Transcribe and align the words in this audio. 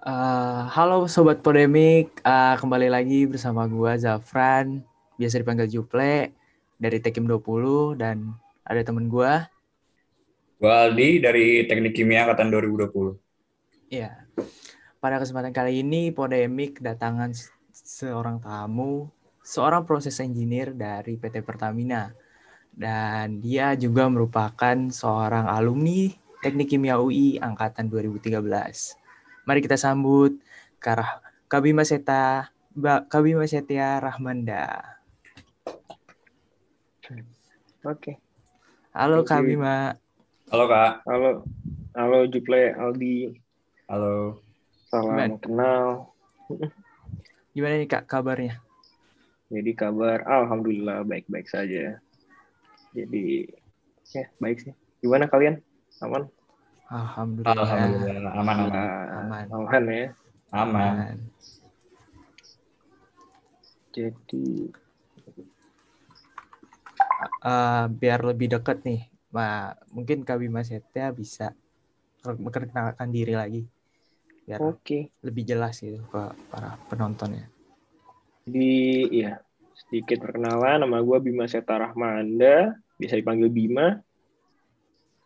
Uh, 0.00 0.64
halo 0.72 1.04
Sobat 1.12 1.44
Polemik, 1.44 2.24
uh, 2.24 2.56
kembali 2.56 2.88
lagi 2.88 3.28
bersama 3.28 3.68
gua 3.68 4.00
Zafran, 4.00 4.80
biasa 5.20 5.44
dipanggil 5.44 5.68
Juple, 5.68 6.32
dari 6.80 7.04
Tekim 7.04 7.28
20, 7.28 8.00
dan 8.00 8.32
ada 8.64 8.80
temen 8.80 9.12
gua. 9.12 9.44
Gua 10.56 10.88
Aldi 10.88 11.20
dari 11.20 11.68
Teknik 11.68 11.92
Kimia 11.92 12.24
Angkatan 12.24 12.48
2020. 12.48 13.92
Iya. 13.92 14.24
Pada 15.04 15.20
kesempatan 15.20 15.52
kali 15.52 15.84
ini, 15.84 16.08
Polemik 16.16 16.80
datangan 16.80 17.36
seorang 17.68 18.40
tamu, 18.40 19.12
seorang 19.44 19.84
proses 19.84 20.16
engineer 20.24 20.72
dari 20.72 21.20
PT 21.20 21.44
Pertamina. 21.44 22.08
Dan 22.72 23.44
dia 23.44 23.76
juga 23.76 24.08
merupakan 24.08 24.76
seorang 24.88 25.44
alumni 25.44 26.08
Teknik 26.40 26.72
Kimia 26.72 26.96
UI 26.96 27.36
Angkatan 27.36 27.92
2013. 27.92 28.99
Mari 29.48 29.64
kita 29.64 29.80
sambut 29.80 30.36
Karah 30.76 31.24
Kabima 31.48 31.82
Seta, 31.82 32.52
Kabima 33.08 33.48
Setia 33.48 33.98
Rahmanda. 33.98 34.84
Oke. 37.82 38.20
Halo 38.92 39.24
Kabima. 39.24 39.96
Halo 40.52 40.64
Kak. 40.68 41.02
Halo. 41.08 41.30
Halo 41.96 42.18
Juple, 42.28 42.76
Aldi. 42.76 43.34
Halo. 43.88 44.44
Salam 44.86 45.16
Gimana? 45.16 45.34
kenal. 45.40 45.84
Gimana 47.56 47.74
nih 47.80 47.88
Kak 47.90 48.06
kabarnya? 48.06 48.60
Jadi 49.50 49.70
kabar 49.74 50.22
alhamdulillah 50.22 51.02
baik-baik 51.02 51.50
saja. 51.50 51.98
Jadi 52.94 53.50
ya 54.14 54.26
baik 54.38 54.62
sih. 54.62 54.74
Gimana 55.02 55.26
kalian? 55.26 55.58
Aman? 56.02 56.30
Alhamdulillah. 56.90 57.54
Alhamdulillah 57.54 58.32
aman 58.34 58.56
aman. 58.66 58.86
Aman. 59.14 59.44
Aman 59.54 59.82
ya. 59.86 60.06
Aman. 60.50 61.16
Jadi 63.94 64.70
uh, 67.46 67.86
biar 67.90 68.20
lebih 68.26 68.50
dekat 68.58 68.82
nih, 68.82 69.06
Ma, 69.30 69.70
mungkin 69.94 70.26
Kak 70.26 70.42
Bima 70.42 70.66
Setia 70.66 71.14
bisa 71.14 71.54
memperkenalkan 72.26 73.14
diri 73.14 73.38
lagi. 73.38 73.62
Biar 74.46 74.58
okay. 74.58 75.14
lebih 75.22 75.46
jelas 75.46 75.78
gitu 75.78 76.02
ke 76.10 76.22
para 76.50 76.74
penontonnya. 76.90 77.46
Jadi 78.50 79.06
ya 79.14 79.38
sedikit 79.78 80.26
perkenalan, 80.26 80.82
nama 80.82 80.98
gue 80.98 81.18
Bima 81.22 81.46
Seta 81.46 81.78
Rahmanda, 81.78 82.74
bisa 82.98 83.14
dipanggil 83.14 83.46
Bima. 83.46 84.02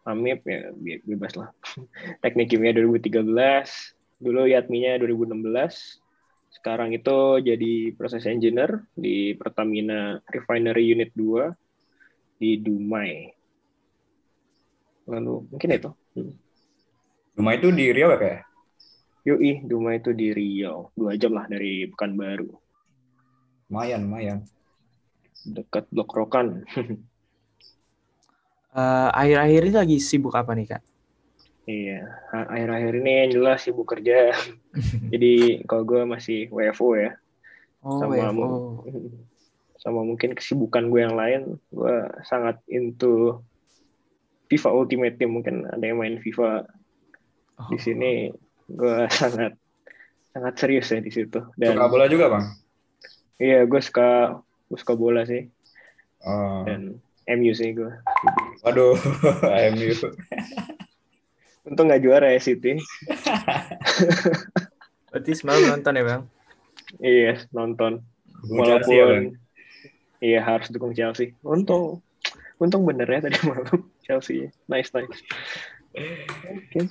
Amip 0.05 0.44
ya 0.44 0.69
bebas 1.00 1.33
lah. 1.41 1.48
Teknik 2.22 2.50
kimia 2.50 2.72
2013, 2.75 3.25
dulu 4.22 4.47
Yatminya 4.47 4.98
2016. 5.00 6.00
Sekarang 6.55 6.94
itu 6.94 7.42
jadi 7.42 7.91
proses 7.98 8.22
engineer 8.31 8.86
di 8.94 9.34
Pertamina 9.34 10.22
Refinery 10.31 10.94
Unit 10.94 11.11
2 11.12 11.50
di 12.39 12.62
Dumai. 12.62 13.27
Lalu 15.11 15.34
mungkin 15.50 15.70
itu. 15.75 15.91
Hmm. 16.14 16.34
Dumai 17.34 17.58
itu 17.58 17.69
di 17.75 17.91
Riau 17.91 18.14
ya 18.14 18.19
kayak? 18.19 18.42
Yoi, 19.27 19.66
Dumai 19.66 19.98
itu 19.98 20.14
di 20.14 20.31
Riau. 20.31 20.94
Dua 20.94 21.19
jam 21.19 21.34
lah 21.34 21.50
dari 21.50 21.91
Pekanbaru. 21.91 22.48
Lumayan, 23.72 24.06
lumayan. 24.06 24.38
Dekat 25.42 25.91
Blok 25.91 26.14
Rokan. 26.14 26.62
uh, 28.70 29.11
akhir-akhir 29.19 29.61
ini 29.66 29.75
lagi 29.75 29.97
sibuk 29.98 30.38
apa 30.38 30.55
nih 30.55 30.78
kak? 30.78 30.94
Iya, 31.64 32.20
akhir-akhir 32.28 32.92
ini 33.00 33.12
yang 33.24 33.30
jelas 33.40 33.64
sibuk 33.64 33.88
kerja. 33.88 34.36
Jadi 35.12 35.64
kalau 35.64 35.84
gue 35.88 36.04
masih 36.04 36.52
WFO 36.52 36.92
ya. 37.00 37.16
Oh, 37.80 38.00
sama 38.00 38.20
WFO. 38.20 38.48
Sama 39.84 40.00
mungkin 40.00 40.32
kesibukan 40.32 40.88
gue 40.88 41.04
yang 41.04 41.12
lain, 41.12 41.60
gue 41.68 41.96
sangat 42.24 42.56
into 42.72 43.44
FIFA 44.48 44.72
Ultimate 44.72 45.20
Team. 45.20 45.36
Mungkin 45.36 45.69
ada 45.69 45.84
yang 45.84 46.00
main 46.00 46.16
FIFA 46.24 46.64
oh. 47.60 47.69
di 47.69 47.76
sini. 47.76 48.32
Gue 48.64 49.04
sangat 49.20 49.53
sangat 50.32 50.54
serius 50.56 50.88
ya 50.88 51.04
di 51.04 51.12
situ. 51.12 51.36
Dan, 51.60 51.76
suka 51.76 51.92
bola 51.92 52.08
juga 52.08 52.32
bang? 52.32 52.44
Iya, 53.36 53.69
gue 53.69 53.80
suka 53.84 54.41
gue 54.72 54.78
suka 54.80 54.97
bola 54.97 55.28
sih. 55.28 55.53
Oh. 56.24 56.64
Dan 56.64 56.97
MU 57.28 57.53
sih 57.53 57.76
gue. 57.76 57.92
Waduh, 58.64 58.97
MU. 59.76 59.92
Untung 61.64 61.88
nggak 61.88 62.02
juara 62.04 62.28
ya 62.28 62.41
City. 62.41 62.76
Berarti 65.08 65.32
semalam 65.32 65.64
nonton 65.72 65.97
ya 65.97 66.04
bang? 66.04 66.22
Iya 67.00 67.32
nonton. 67.56 68.04
Walaupun 68.44 68.84
Chelsea, 68.84 69.00
ya, 69.00 69.08
iya 70.20 70.41
harus 70.44 70.69
dukung 70.69 70.92
Chelsea. 70.92 71.32
Untung, 71.41 72.04
untung 72.60 72.84
bener 72.84 73.08
ya 73.08 73.24
tadi 73.24 73.41
malam 73.48 73.88
Chelsea. 74.04 74.53
Nice 74.69 74.92
nice. 74.92 75.08
Oke. 75.97 76.69
Okay. 76.69 76.86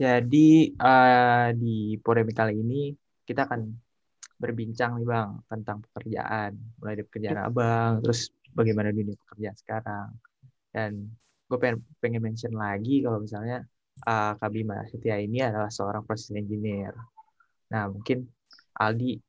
Jadi 0.00 0.72
uh, 0.80 1.52
di 1.52 2.00
polemik 2.00 2.32
kali 2.32 2.56
ini 2.56 2.96
kita 3.28 3.44
akan 3.44 3.68
berbincang 4.40 4.96
nih 4.96 5.06
bang 5.06 5.30
tentang 5.44 5.84
pekerjaan, 5.84 6.56
mulai 6.80 6.96
dari 6.96 7.04
pekerjaan 7.04 7.38
abang, 7.44 8.00
terus 8.00 8.32
bagaimana 8.56 8.88
dunia 8.88 9.12
pekerjaan 9.28 9.56
sekarang. 9.60 10.08
Dan 10.72 11.12
gue 11.44 11.58
pengen, 11.60 11.84
pengen 12.00 12.22
mention 12.24 12.56
lagi 12.56 13.04
kalau 13.04 13.20
misalnya 13.20 13.68
uh, 14.08 14.32
Kak 14.40 14.48
Bima 14.48 14.80
Setia 14.88 15.20
ini 15.20 15.44
adalah 15.44 15.68
seorang 15.68 16.02
proses 16.08 16.32
engineer. 16.32 16.96
Nah 17.68 17.92
mungkin 17.92 18.24
Aldi 18.80 19.20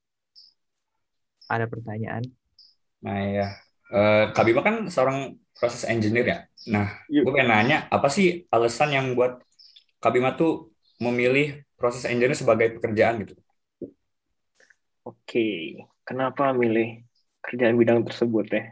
ada 1.52 1.68
pertanyaan? 1.68 2.24
Nah 3.04 3.20
ya, 3.28 3.48
uh, 3.92 4.32
Kak 4.32 4.48
Bima 4.48 4.64
kan 4.64 4.88
seorang 4.88 5.36
proses 5.52 5.84
engineer 5.84 6.26
ya. 6.26 6.40
Nah, 6.72 6.94
gue 7.10 7.26
pengen 7.34 7.50
nanya, 7.50 7.90
apa 7.90 8.08
sih 8.08 8.46
alasan 8.54 8.94
yang 8.94 9.18
buat 9.18 9.42
Kak 9.98 10.14
Bima 10.14 10.38
tuh 10.38 10.72
memilih 11.02 11.66
proses 11.76 12.06
engineer 12.06 12.38
sebagai 12.38 12.78
pekerjaan 12.78 13.26
gitu? 13.26 13.34
Oke, 15.02 15.82
kenapa 16.06 16.54
milih 16.54 17.02
kerjaan 17.42 17.74
bidang 17.74 18.06
tersebut 18.06 18.46
ya? 18.54 18.64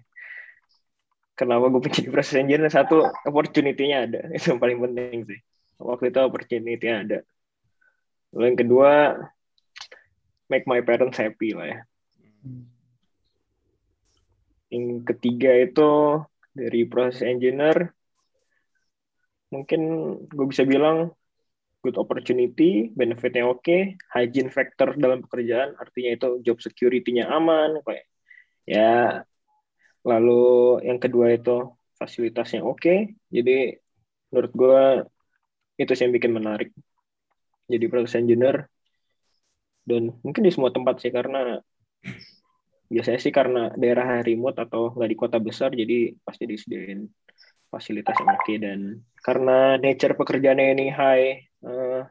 Kenapa 1.34 1.72
gue 1.72 1.82
pengen 1.82 2.12
proses 2.14 2.38
engineer? 2.38 2.70
Satu, 2.70 3.02
opportunity-nya 3.26 3.98
ada. 4.06 4.22
Itu 4.36 4.54
yang 4.54 4.62
paling 4.62 4.78
penting 4.78 5.26
sih. 5.26 5.40
Waktu 5.80 6.12
itu 6.12 6.20
opportunity 6.20 6.88
ada. 6.92 7.24
Lalu 8.36 8.44
yang 8.52 8.60
kedua, 8.60 8.92
make 10.52 10.68
my 10.68 10.84
parents 10.84 11.16
happy 11.16 11.56
lah 11.56 11.66
ya. 11.72 11.80
Yang 14.70 15.08
ketiga 15.16 15.56
itu 15.56 15.90
dari 16.52 16.84
proses 16.86 17.24
engineer, 17.24 17.96
mungkin 19.50 19.82
gue 20.30 20.46
bisa 20.52 20.68
bilang 20.68 21.16
good 21.84 21.96
opportunity, 21.96 22.92
benefitnya 22.92 23.48
oke, 23.48 23.64
okay, 23.64 23.82
hygiene 24.12 24.52
factor 24.52 24.96
dalam 25.00 25.24
pekerjaan, 25.24 25.76
artinya 25.80 26.12
itu 26.16 26.28
job 26.44 26.58
security-nya 26.60 27.32
aman, 27.32 27.80
kayak 27.84 28.06
ya. 28.68 29.24
Lalu 30.04 30.84
yang 30.88 31.00
kedua 31.00 31.36
itu 31.36 31.76
fasilitasnya 32.00 32.64
oke, 32.64 32.80
okay. 32.80 32.98
jadi 33.32 33.80
menurut 34.32 34.52
gue 34.56 34.84
itu 35.80 35.92
yang 35.96 36.14
bikin 36.16 36.32
menarik. 36.36 36.70
Jadi 37.70 37.86
proses 37.92 38.18
engineer 38.20 38.68
dan 39.90 40.14
mungkin 40.22 40.46
di 40.46 40.52
semua 40.54 40.70
tempat 40.70 41.02
sih 41.02 41.10
karena 41.10 41.58
biasanya 42.94 43.20
sih 43.22 43.34
karena 43.34 43.74
daerah 43.74 44.22
remote 44.22 44.58
atau 44.62 44.94
nggak 44.94 45.10
di 45.10 45.18
kota 45.18 45.38
besar 45.42 45.74
jadi 45.74 46.14
pasti 46.26 46.44
disediain 46.46 47.06
fasilitas 47.70 48.18
yang 48.18 48.30
oke 48.34 48.42
okay. 48.44 48.58
dan 48.58 48.80
karena 49.22 49.78
nature 49.78 50.18
pekerjaannya 50.18 50.68
ini 50.74 50.86
high 50.90 51.26
uh, 51.66 52.04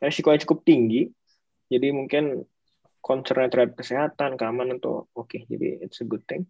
resikonya 0.00 0.44
cukup 0.44 0.64
tinggi 0.64 1.08
jadi 1.72 1.92
mungkin 1.92 2.44
concern 3.00 3.48
terhadap 3.48 3.80
kesehatan 3.80 4.36
keamanan 4.36 4.78
tuh 4.78 5.08
oke 5.16 5.28
okay. 5.28 5.48
jadi 5.48 5.80
it's 5.80 6.04
a 6.04 6.06
good 6.06 6.22
thing 6.28 6.44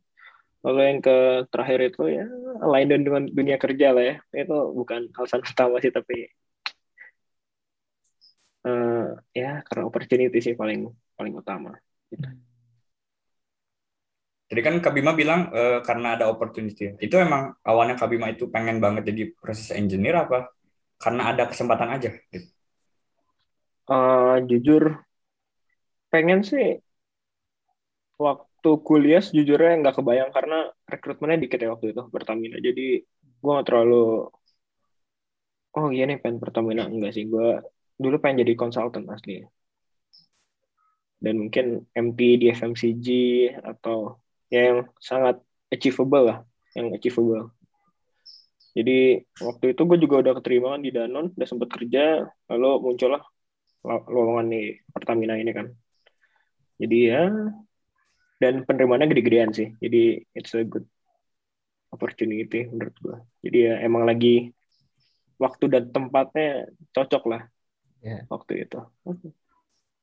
lalu 0.61 0.93
yang 0.93 0.99
ke 1.01 1.17
terakhir 1.49 1.79
itu 1.89 2.03
ya 2.11 2.27
lain 2.61 2.89
dengan 2.93 3.25
dunia 3.31 3.57
kerja 3.57 3.97
lah 3.97 4.05
ya 4.05 4.17
itu 4.37 4.57
bukan 4.77 5.09
alasan 5.17 5.41
utama 5.51 5.81
sih 5.81 5.95
tapi 5.95 6.29
uh, 8.69 9.17
ya 9.33 9.65
karena 9.65 9.83
opportunity 9.89 10.39
sih 10.43 10.55
paling 10.59 10.91
paling 11.17 11.35
utama 11.37 11.73
gitu. 12.13 12.29
Jadi 14.51 14.61
kan 14.67 14.75
Kabima 14.83 15.15
bilang 15.15 15.47
uh, 15.55 15.79
karena 15.87 16.19
ada 16.19 16.27
opportunity. 16.27 16.99
Itu 16.99 17.23
emang 17.23 17.55
awalnya 17.63 17.95
Kabima 17.95 18.27
itu 18.35 18.51
pengen 18.51 18.83
banget 18.83 19.07
jadi 19.15 19.31
proses 19.39 19.71
engineer 19.71 20.27
apa 20.27 20.51
karena 20.99 21.31
ada 21.31 21.47
kesempatan 21.47 21.89
aja 21.95 22.11
gitu? 22.35 22.51
Uh, 23.87 24.43
jujur 24.47 25.03
pengen 26.11 26.43
sih 26.43 26.83
waktu 28.19 28.71
kuliah 28.85 29.23
sejujurnya 29.25 29.81
nggak 29.81 29.97
kebayang 29.99 30.31
karena 30.37 30.69
rekrutmennya 30.85 31.39
dikit 31.43 31.59
ya 31.63 31.73
waktu 31.73 31.97
itu 31.97 32.03
Pertamina 32.13 32.59
jadi 32.61 33.03
gue 33.41 33.51
nggak 33.51 33.67
terlalu 33.67 34.29
oh 35.79 35.89
iya 35.95 36.05
nih 36.05 36.21
pengen 36.23 36.39
Pertamina 36.43 36.85
enggak 36.87 37.17
sih 37.17 37.25
gue 37.33 37.65
dulu 37.97 38.17
pengen 38.21 38.45
jadi 38.45 38.53
konsultan 38.61 39.09
asli 39.09 39.41
dan 41.21 41.35
mungkin 41.41 41.85
MT 41.93 42.21
di 42.41 42.47
FMCG 42.53 43.07
atau 43.61 44.21
yang 44.51 44.87
sangat 44.99 45.39
achievable 45.71 46.27
lah 46.27 46.39
yang 46.75 46.91
achievable. 46.95 47.55
Jadi 48.71 49.27
waktu 49.43 49.75
itu 49.75 49.83
gue 49.83 49.99
juga 49.99 50.17
udah 50.23 50.35
keterima 50.39 50.79
di 50.79 50.95
Danon 50.95 51.35
udah 51.35 51.49
sempat 51.49 51.75
kerja 51.75 52.23
lalu 52.47 52.71
muncullah 52.83 53.23
lowongan 53.87 54.47
di 54.47 54.79
Pertamina 54.91 55.35
ini 55.35 55.51
kan. 55.51 55.67
Jadi 56.79 56.99
ya 57.07 57.27
dan 58.41 58.65
penerimaannya 58.65 59.11
gede-gedean 59.11 59.51
sih. 59.51 59.75
Jadi 59.83 60.23
it's 60.35 60.55
a 60.55 60.63
good 60.63 60.87
opportunity 61.91 62.71
menurut 62.71 62.97
gue 63.03 63.17
jadi 63.43 63.59
ya 63.59 63.75
emang 63.85 64.07
lagi 64.07 64.55
waktu 65.37 65.67
dan 65.67 65.91
tempatnya 65.91 66.71
cocok 66.95 67.23
lah 67.27 67.43
yeah. 68.01 68.23
waktu 68.31 68.65
itu 68.67 68.79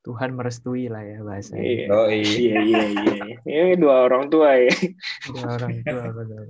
Tuhan 0.07 0.39
merestui 0.39 0.88
lah 0.88 1.04
ya 1.04 1.19
bahasa. 1.19 1.59
Iya. 1.59 1.86
Oh, 1.92 2.07
iya. 2.07 2.24
iya 2.48 2.59
iya 2.63 2.83
iya. 2.95 3.36
Ini 3.44 3.75
dua 3.75 4.07
orang 4.07 4.31
tua 4.31 4.56
ya. 4.56 4.71
Dua 5.27 5.59
orang 5.59 5.83
tua 5.83 6.04
benar. 6.24 6.45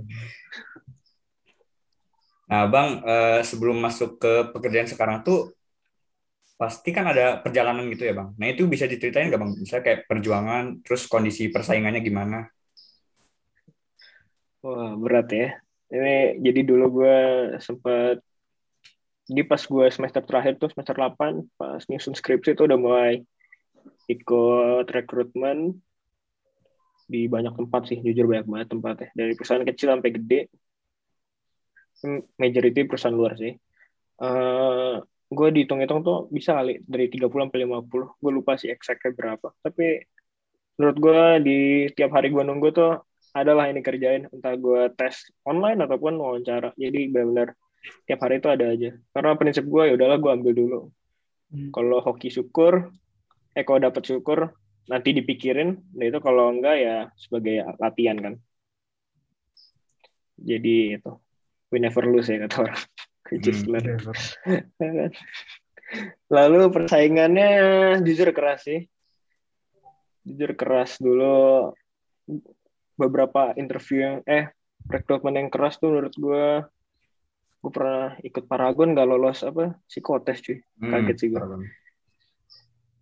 Nah, 2.48 2.64
Bang, 2.70 3.02
eh, 3.02 3.42
sebelum 3.42 3.82
masuk 3.82 4.22
ke 4.22 4.54
pekerjaan 4.54 4.86
sekarang 4.86 5.26
tuh 5.26 5.58
pasti 6.54 6.94
kan 6.94 7.10
ada 7.10 7.42
perjalanan 7.42 7.90
gitu 7.90 8.06
ya, 8.06 8.14
Bang. 8.14 8.38
Nah, 8.38 8.46
itu 8.46 8.70
bisa 8.70 8.86
diceritain 8.86 9.34
nggak, 9.34 9.42
Bang? 9.42 9.52
Misalnya 9.58 9.84
kayak 9.90 10.02
perjuangan, 10.06 10.64
terus 10.86 11.10
kondisi 11.10 11.50
persaingannya 11.50 12.06
gimana? 12.06 12.46
Wah, 14.62 14.94
berat 15.02 15.28
ya. 15.34 15.50
Ini 15.90 16.46
jadi 16.46 16.62
dulu 16.62 17.02
gue 17.02 17.18
sempat 17.58 18.22
di 19.28 19.44
pas 19.44 19.60
gue 19.60 19.86
semester 19.92 20.24
terakhir 20.24 20.56
tuh 20.56 20.72
semester 20.72 20.96
8 20.96 21.44
pas 21.60 21.84
nyusun 21.84 22.16
skripsi 22.16 22.56
itu 22.56 22.64
udah 22.64 22.80
mulai 22.80 23.28
ikut 24.08 24.86
rekrutmen 24.88 25.76
di 27.08 27.28
banyak 27.32 27.56
tempat 27.56 27.82
sih 27.88 28.00
jujur 28.04 28.28
banyak 28.28 28.48
banget 28.48 28.68
tempat 28.68 28.96
ya 29.00 29.10
dari 29.16 29.32
perusahaan 29.36 29.64
kecil 29.64 29.88
sampai 29.96 30.12
gede 30.12 30.42
majority 32.38 32.86
perusahaan 32.86 33.16
luar 33.16 33.34
sih. 33.40 33.54
Uh, 34.18 35.02
gue 35.30 35.48
dihitung-hitung 35.54 36.02
tuh 36.06 36.30
bisa 36.30 36.58
kali 36.58 36.82
dari 36.86 37.10
30 37.10 37.30
sampai 37.30 37.60
50 37.66 38.22
gue 38.22 38.32
lupa 38.32 38.54
sih 38.60 38.70
exactnya 38.70 39.14
berapa. 39.14 39.48
Tapi 39.66 40.06
menurut 40.78 40.98
gue 41.02 41.22
di 41.42 41.60
tiap 41.98 42.14
hari 42.14 42.30
gue 42.30 42.44
nunggu 42.46 42.70
tuh 42.70 43.02
adalah 43.34 43.70
ini 43.70 43.82
kerjain. 43.82 44.30
Entah 44.30 44.54
gue 44.54 44.94
tes 44.94 45.34
online 45.42 45.82
ataupun 45.86 46.22
wawancara. 46.22 46.74
Jadi 46.78 47.10
benar-benar 47.10 47.58
tiap 48.06 48.20
hari 48.22 48.38
itu 48.38 48.50
ada 48.50 48.66
aja. 48.70 48.92
Karena 49.14 49.32
prinsip 49.34 49.66
gue 49.66 49.84
ya 49.90 49.94
udahlah 49.98 50.18
gue 50.22 50.32
ambil 50.32 50.54
dulu. 50.54 50.80
Hmm. 51.48 51.72
kalau 51.72 52.04
hoki 52.04 52.28
syukur 52.28 52.92
eh 53.58 53.66
kalau 53.66 53.82
dapat 53.82 54.06
syukur 54.06 54.54
nanti 54.86 55.18
dipikirin. 55.18 55.82
Nah 55.98 56.06
itu 56.06 56.22
kalau 56.22 56.54
enggak 56.54 56.78
ya 56.78 56.96
sebagai 57.18 57.66
latihan 57.82 58.18
kan. 58.22 58.34
Jadi 60.38 61.02
itu. 61.02 61.12
We 61.68 61.84
never 61.84 62.06
lose 62.06 62.30
ya 62.30 62.46
kata 62.46 62.58
orang. 62.70 62.82
Hmm, 63.28 63.44
lalu 66.32 66.72
persaingannya 66.72 67.52
jujur 68.08 68.32
keras 68.32 68.64
sih. 68.64 68.88
Jujur 70.24 70.56
keras 70.56 70.96
dulu. 70.96 71.76
Beberapa 72.96 73.52
interview 73.60 74.00
yang 74.00 74.18
eh 74.24 74.48
rekrutmen 74.88 75.36
yang 75.44 75.52
keras 75.52 75.76
tuh 75.76 75.92
menurut 75.92 76.16
gue 76.16 76.46
gue 77.60 77.72
pernah 77.76 78.16
ikut 78.24 78.48
Paragon 78.48 78.96
gak 78.96 79.10
lolos 79.12 79.44
apa 79.44 79.76
psikotes 79.92 80.40
cuy. 80.40 80.64
Hmm, 80.80 80.88
kaget 80.88 81.16
sih 81.20 81.28
gue 81.36 81.44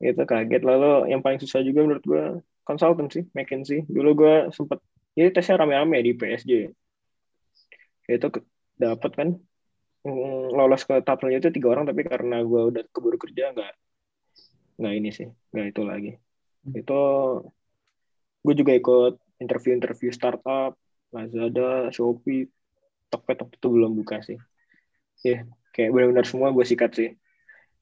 itu 0.03 0.23
kaget 0.27 0.63
lalu 0.63 1.11
yang 1.11 1.23
paling 1.23 1.39
susah 1.39 1.63
juga 1.63 1.85
menurut 1.85 2.03
gue 2.03 2.23
konsultan 2.67 3.07
sih 3.07 3.23
McKinsey. 3.31 3.87
Dulu 3.87 4.09
gue 4.17 4.35
sempet 4.51 4.79
jadi 5.15 5.31
tesnya 5.31 5.63
rame-rame 5.63 6.03
di 6.03 6.11
PSG 6.13 6.51
itu 8.05 8.27
dapat 8.77 9.11
kan 9.17 9.29
mm, 10.05 10.53
lolos 10.53 10.85
ke 10.85 11.01
tahap 11.01 11.23
selanjutnya 11.23 11.55
tiga 11.55 11.73
orang 11.73 11.89
tapi 11.89 12.05
karena 12.05 12.43
gue 12.45 12.61
udah 12.75 12.83
keburu 12.93 13.17
kerja 13.17 13.55
nggak 13.55 13.73
nggak 14.77 14.93
ini 14.93 15.09
sih 15.15 15.27
nggak 15.55 15.67
itu 15.71 15.81
lagi. 15.87 16.11
Hmm. 16.65 16.73
itu 16.81 17.01
gue 18.45 18.53
juga 18.57 18.73
ikut 18.77 19.13
interview-interview 19.41 20.09
startup 20.13 20.77
Lazada 21.13 21.89
Shopee 21.93 22.49
Tokped 23.09 23.55
itu 23.55 23.67
belum 23.71 23.95
buka 23.95 24.19
sih. 24.25 24.37
Ya 25.23 25.29
yeah, 25.29 25.41
kayak 25.71 25.95
benar-benar 25.95 26.25
semua 26.27 26.51
gue 26.51 26.65
sikat 26.67 26.91
sih. 26.93 27.09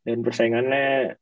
Dan 0.04 0.22
persaingannya 0.22 1.16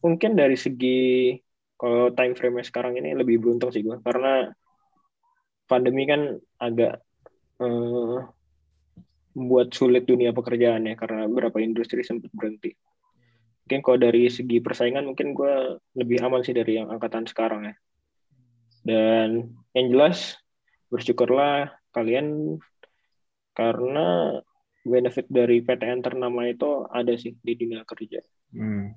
mungkin 0.00 0.36
dari 0.36 0.56
segi 0.56 1.36
kalau 1.80 2.12
time 2.12 2.36
frame 2.36 2.60
sekarang 2.60 3.00
ini 3.00 3.16
lebih 3.16 3.40
beruntung 3.40 3.72
sih 3.72 3.80
gue 3.80 3.96
karena 4.04 4.52
pandemi 5.64 6.04
kan 6.04 6.36
agak 6.60 7.00
uh, 7.62 8.26
membuat 9.32 9.70
sulit 9.70 10.04
dunia 10.04 10.34
pekerjaan 10.34 10.90
ya 10.90 10.98
karena 10.98 11.30
beberapa 11.30 11.62
industri 11.62 12.02
sempat 12.02 12.28
berhenti. 12.34 12.74
Mungkin 13.64 13.80
kalau 13.86 13.98
dari 14.02 14.26
segi 14.26 14.58
persaingan 14.58 15.06
mungkin 15.06 15.30
gue 15.30 15.78
lebih 15.94 16.18
aman 16.26 16.42
sih 16.42 16.50
dari 16.50 16.82
yang 16.82 16.90
angkatan 16.90 17.30
sekarang 17.30 17.70
ya. 17.70 17.74
Dan 18.82 19.54
yang 19.78 19.86
jelas 19.94 20.34
bersyukurlah 20.90 21.70
kalian 21.94 22.58
karena 23.54 24.40
benefit 24.82 25.30
dari 25.30 25.62
PTN 25.62 26.02
ternama 26.02 26.50
itu 26.50 26.88
ada 26.90 27.14
sih 27.14 27.38
di 27.38 27.54
dunia 27.54 27.86
kerja. 27.86 28.18
Hmm. 28.50 28.90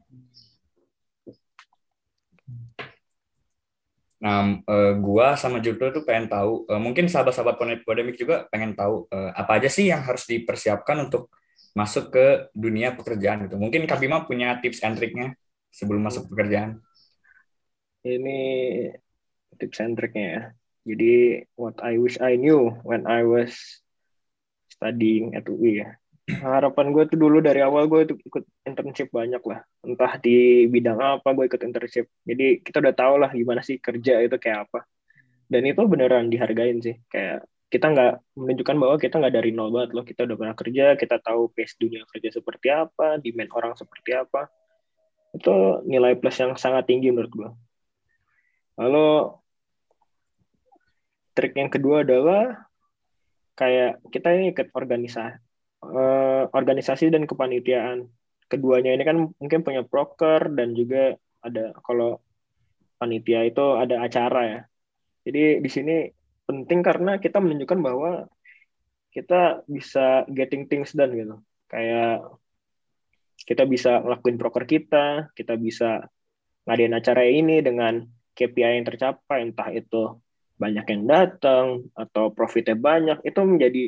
Nah, 4.23 4.63
uh, 4.63 4.93
gua 5.03 5.35
sama 5.35 5.59
Jupiter 5.59 5.91
tuh 5.91 6.07
pengen 6.07 6.31
tahu, 6.31 6.63
uh, 6.71 6.79
mungkin 6.79 7.11
sahabat-sahabat 7.11 7.59
Podemik 7.83 8.15
juga 8.15 8.47
pengen 8.47 8.71
tahu 8.71 9.03
uh, 9.11 9.35
apa 9.35 9.59
aja 9.59 9.67
sih 9.67 9.91
yang 9.91 9.99
harus 9.99 10.23
dipersiapkan 10.23 10.95
untuk 11.11 11.27
masuk 11.75 12.15
ke 12.15 12.47
dunia 12.55 12.95
pekerjaan 12.95 13.43
gitu. 13.43 13.59
Mungkin 13.59 13.83
Kak 13.83 13.99
Bima 13.99 14.23
punya 14.23 14.63
tips 14.63 14.79
and 14.79 14.95
triknya 14.95 15.35
sebelum 15.73 16.07
masuk 16.07 16.31
pekerjaan. 16.31 16.79
Ini 18.07 18.39
tips 19.59 19.83
and 19.83 19.99
triknya 19.99 20.25
ya. 20.25 20.41
Jadi 20.87 21.43
what 21.59 21.83
I 21.83 21.99
wish 21.99 22.15
I 22.23 22.39
knew 22.39 22.79
when 22.87 23.03
I 23.03 23.27
was 23.27 23.59
studying 24.71 25.35
at 25.35 25.51
UI 25.51 25.83
ya. 25.83 25.99
Harapan 26.23 26.95
gue 26.95 27.03
tuh 27.11 27.19
dulu 27.19 27.43
dari 27.43 27.59
awal 27.59 27.91
gue 27.91 28.07
itu 28.07 28.13
ikut 28.15 28.43
internship 28.63 29.11
banyak 29.11 29.43
lah. 29.43 29.59
Entah 29.83 30.15
di 30.23 30.63
bidang 30.71 30.95
apa 30.95 31.35
gue 31.35 31.51
ikut 31.51 31.61
internship. 31.67 32.07
Jadi 32.23 32.63
kita 32.63 32.79
udah 32.79 32.95
tahu 32.95 33.13
lah 33.19 33.29
gimana 33.35 33.59
sih 33.59 33.75
kerja 33.75 34.23
itu 34.23 34.39
kayak 34.39 34.71
apa. 34.71 34.87
Dan 35.51 35.67
itu 35.67 35.83
beneran 35.83 36.31
dihargain 36.31 36.79
sih. 36.79 36.95
Kayak 37.11 37.43
kita 37.67 37.91
nggak 37.91 38.13
menunjukkan 38.39 38.75
bahwa 38.79 38.95
kita 38.95 39.15
nggak 39.19 39.35
dari 39.35 39.51
nol 39.51 39.75
banget 39.75 39.91
loh. 39.91 40.05
Kita 40.07 40.23
udah 40.23 40.37
pernah 40.39 40.55
kerja, 40.55 40.85
kita 40.95 41.15
tahu 41.19 41.51
pace 41.51 41.75
dunia 41.75 42.07
kerja 42.07 42.29
seperti 42.39 42.67
apa, 42.71 43.19
demand 43.19 43.51
orang 43.51 43.73
seperti 43.75 44.15
apa. 44.15 44.47
Itu 45.35 45.83
nilai 45.83 46.15
plus 46.15 46.39
yang 46.39 46.55
sangat 46.55 46.87
tinggi 46.87 47.11
menurut 47.11 47.33
gue. 47.35 47.49
Lalu 48.79 49.07
trik 51.35 51.51
yang 51.59 51.67
kedua 51.67 52.07
adalah 52.07 52.63
kayak 53.59 53.99
kita 54.07 54.33
ini 54.39 54.55
ikut 54.55 54.71
organisasi 54.71 55.52
uh, 55.89 56.43
organisasi 56.51 57.11
dan 57.11 57.27
kepanitiaan. 57.27 58.07
Keduanya 58.47 58.93
ini 58.93 59.03
kan 59.03 59.17
mungkin 59.35 59.59
punya 59.65 59.81
broker 59.83 60.51
dan 60.53 60.77
juga 60.77 61.17
ada 61.43 61.75
kalau 61.83 62.21
panitia 62.99 63.43
itu 63.43 63.65
ada 63.75 64.03
acara 64.03 64.41
ya. 64.47 64.61
Jadi 65.23 65.63
di 65.63 65.69
sini 65.71 65.95
penting 66.43 66.79
karena 66.83 67.19
kita 67.19 67.39
menunjukkan 67.39 67.79
bahwa 67.79 68.11
kita 69.15 69.63
bisa 69.67 70.27
getting 70.31 70.67
things 70.67 70.95
done 70.95 71.13
gitu. 71.15 71.35
Kayak 71.71 72.27
kita 73.43 73.67
bisa 73.67 73.99
ngelakuin 73.99 74.39
broker 74.39 74.63
kita 74.63 75.33
kita 75.35 75.59
bisa 75.59 76.07
ngadain 76.63 76.95
acara 76.95 77.27
ini 77.27 77.59
dengan 77.59 78.07
KPI 78.33 78.79
yang 78.79 78.87
tercapai 78.87 79.43
entah 79.43 79.69
itu 79.69 80.17
banyak 80.55 80.85
yang 80.87 81.03
datang 81.05 81.65
atau 81.91 82.31
profitnya 82.31 82.79
banyak 82.79 83.19
itu 83.27 83.39
menjadi 83.43 83.83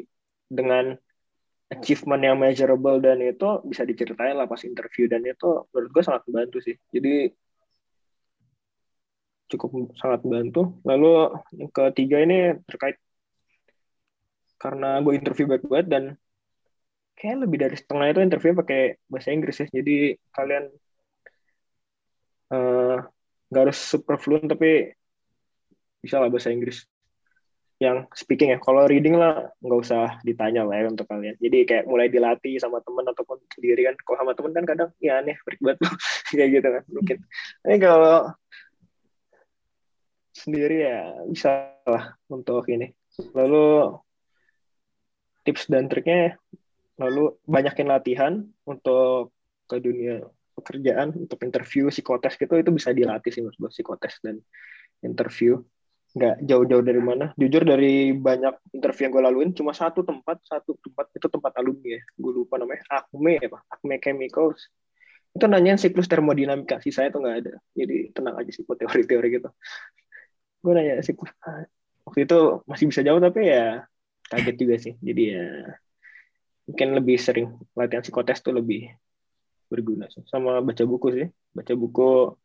dengan 0.52 1.00
achievement 1.74 2.22
yang 2.22 2.38
measurable 2.38 2.98
dan 3.02 3.18
itu 3.26 3.48
bisa 3.66 3.84
diceritain 3.90 4.38
lah 4.38 4.46
pas 4.46 4.62
interview. 4.64 5.06
Dan 5.12 5.26
itu 5.26 5.66
menurut 5.74 5.90
gue 5.94 6.04
sangat 6.06 6.22
membantu 6.30 6.58
sih. 6.62 6.76
Jadi 6.94 7.34
cukup 9.52 9.70
sangat 9.98 10.20
membantu. 10.26 10.78
Lalu 10.86 11.08
yang 11.58 11.70
ketiga 11.74 12.18
ini 12.26 12.38
terkait 12.70 12.98
karena 14.62 14.98
gue 15.04 15.14
interview 15.20 15.46
baik 15.52 15.64
banget 15.68 15.88
dan 15.94 16.04
kayak 17.18 17.38
lebih 17.44 17.58
dari 17.64 17.76
setengah 17.78 18.08
itu 18.12 18.20
interview 18.24 18.52
pakai 18.62 18.82
bahasa 19.12 19.30
Inggris 19.36 19.58
ya. 19.62 19.68
Jadi 19.70 20.18
kalian 20.36 20.64
uh, 22.54 22.56
eh, 22.56 22.96
gak 23.52 23.62
harus 23.70 23.80
super 23.80 24.16
fluent 24.22 24.48
tapi 24.50 24.94
bisa 26.04 26.22
lah 26.22 26.30
bahasa 26.30 26.54
Inggris 26.54 26.86
yang 27.86 28.10
speaking 28.18 28.50
ya. 28.52 28.60
Kalau 28.60 28.90
reading 28.90 29.16
lah 29.16 29.54
nggak 29.62 29.80
usah 29.86 30.18
ditanya 30.26 30.66
lah 30.66 30.82
ya 30.82 30.90
untuk 30.90 31.06
kalian. 31.06 31.38
Jadi 31.38 31.58
kayak 31.70 31.86
mulai 31.86 32.10
dilatih 32.10 32.58
sama 32.58 32.82
teman 32.82 33.06
ataupun 33.06 33.38
sendiri 33.54 33.86
kan. 33.86 33.96
Kalau 34.02 34.18
sama 34.26 34.34
teman 34.34 34.52
kan 34.58 34.66
kadang 34.66 34.90
ya 34.98 35.22
aneh 35.22 35.38
berbuat 35.46 35.78
kayak 36.38 36.50
gitu 36.50 36.68
kan 36.68 36.84
mungkin. 36.90 37.18
Ini 37.70 37.78
kalau 37.78 38.18
sendiri 40.34 40.78
ya 40.82 41.00
bisa 41.30 41.78
lah 41.86 42.18
untuk 42.28 42.66
ini. 42.74 42.90
Lalu 43.38 43.96
tips 45.46 45.70
dan 45.70 45.86
triknya 45.86 46.42
lalu 46.98 47.38
banyakin 47.46 47.88
latihan 47.88 48.34
untuk 48.66 49.36
ke 49.70 49.78
dunia 49.78 50.26
pekerjaan 50.56 51.12
untuk 51.14 51.38
interview 51.44 51.92
psikotes 51.92 52.40
gitu 52.40 52.56
itu 52.56 52.72
bisa 52.72 52.96
dilatih 52.96 53.30
sih 53.30 53.44
mas 53.44 53.60
buat 53.60 53.76
psikotes 53.76 54.24
dan 54.24 54.40
interview 55.04 55.60
nggak 56.16 56.48
jauh-jauh 56.48 56.84
dari 56.84 57.02
mana. 57.04 57.36
Jujur 57.36 57.68
dari 57.68 58.16
banyak 58.16 58.72
interview 58.72 59.04
yang 59.06 59.14
gue 59.14 59.24
laluin, 59.28 59.50
cuma 59.52 59.76
satu 59.76 60.00
tempat, 60.02 60.40
satu 60.48 60.80
tempat 60.80 61.12
itu 61.12 61.28
tempat 61.28 61.52
alumni 61.60 62.00
ya. 62.00 62.02
Gue 62.16 62.32
lupa 62.32 62.56
namanya, 62.56 62.88
Acme 62.88 63.36
ya 63.36 63.52
Pak, 63.52 63.62
Acme 63.68 63.96
Chemicals. 64.00 64.72
Itu 65.36 65.52
nanyain 65.52 65.76
siklus 65.76 66.08
termodinamika, 66.08 66.80
sih 66.80 66.96
saya 66.96 67.12
tuh 67.12 67.20
nggak 67.20 67.36
ada. 67.44 67.54
Jadi 67.76 68.16
tenang 68.16 68.40
aja 68.40 68.52
sih 68.56 68.64
buat 68.64 68.80
teori-teori 68.80 69.28
gitu. 69.36 69.50
Gue 70.64 70.72
nanya 70.72 71.04
siklus, 71.04 71.36
waktu 72.08 72.24
itu 72.24 72.64
masih 72.64 72.86
bisa 72.88 73.04
jawab 73.04 73.20
tapi 73.28 73.52
ya 73.52 73.84
kaget 74.32 74.56
juga 74.56 74.76
sih. 74.80 74.94
Jadi 75.04 75.24
ya 75.36 75.46
mungkin 76.66 76.88
lebih 76.98 77.18
sering 77.20 77.60
latihan 77.76 78.02
psikotes 78.02 78.40
tuh 78.40 78.56
lebih 78.56 78.88
berguna 79.68 80.08
sih. 80.08 80.24
Sama 80.32 80.64
baca 80.64 80.84
buku 80.88 81.08
sih. 81.12 81.28
Baca 81.52 81.74
buku 81.76 82.40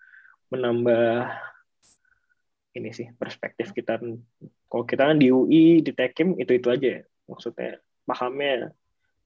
menambah 0.50 1.30
ini 2.76 2.90
sih 2.94 3.10
perspektif 3.18 3.74
kita. 3.74 3.98
Kalau 4.70 4.84
kita 4.86 5.10
kan 5.10 5.18
di 5.18 5.30
UI 5.30 5.82
di 5.82 5.92
Tekim 5.94 6.38
itu 6.38 6.52
itu 6.54 6.68
aja 6.70 6.88
ya. 6.98 7.02
maksudnya 7.30 7.78
pahamnya 8.02 8.74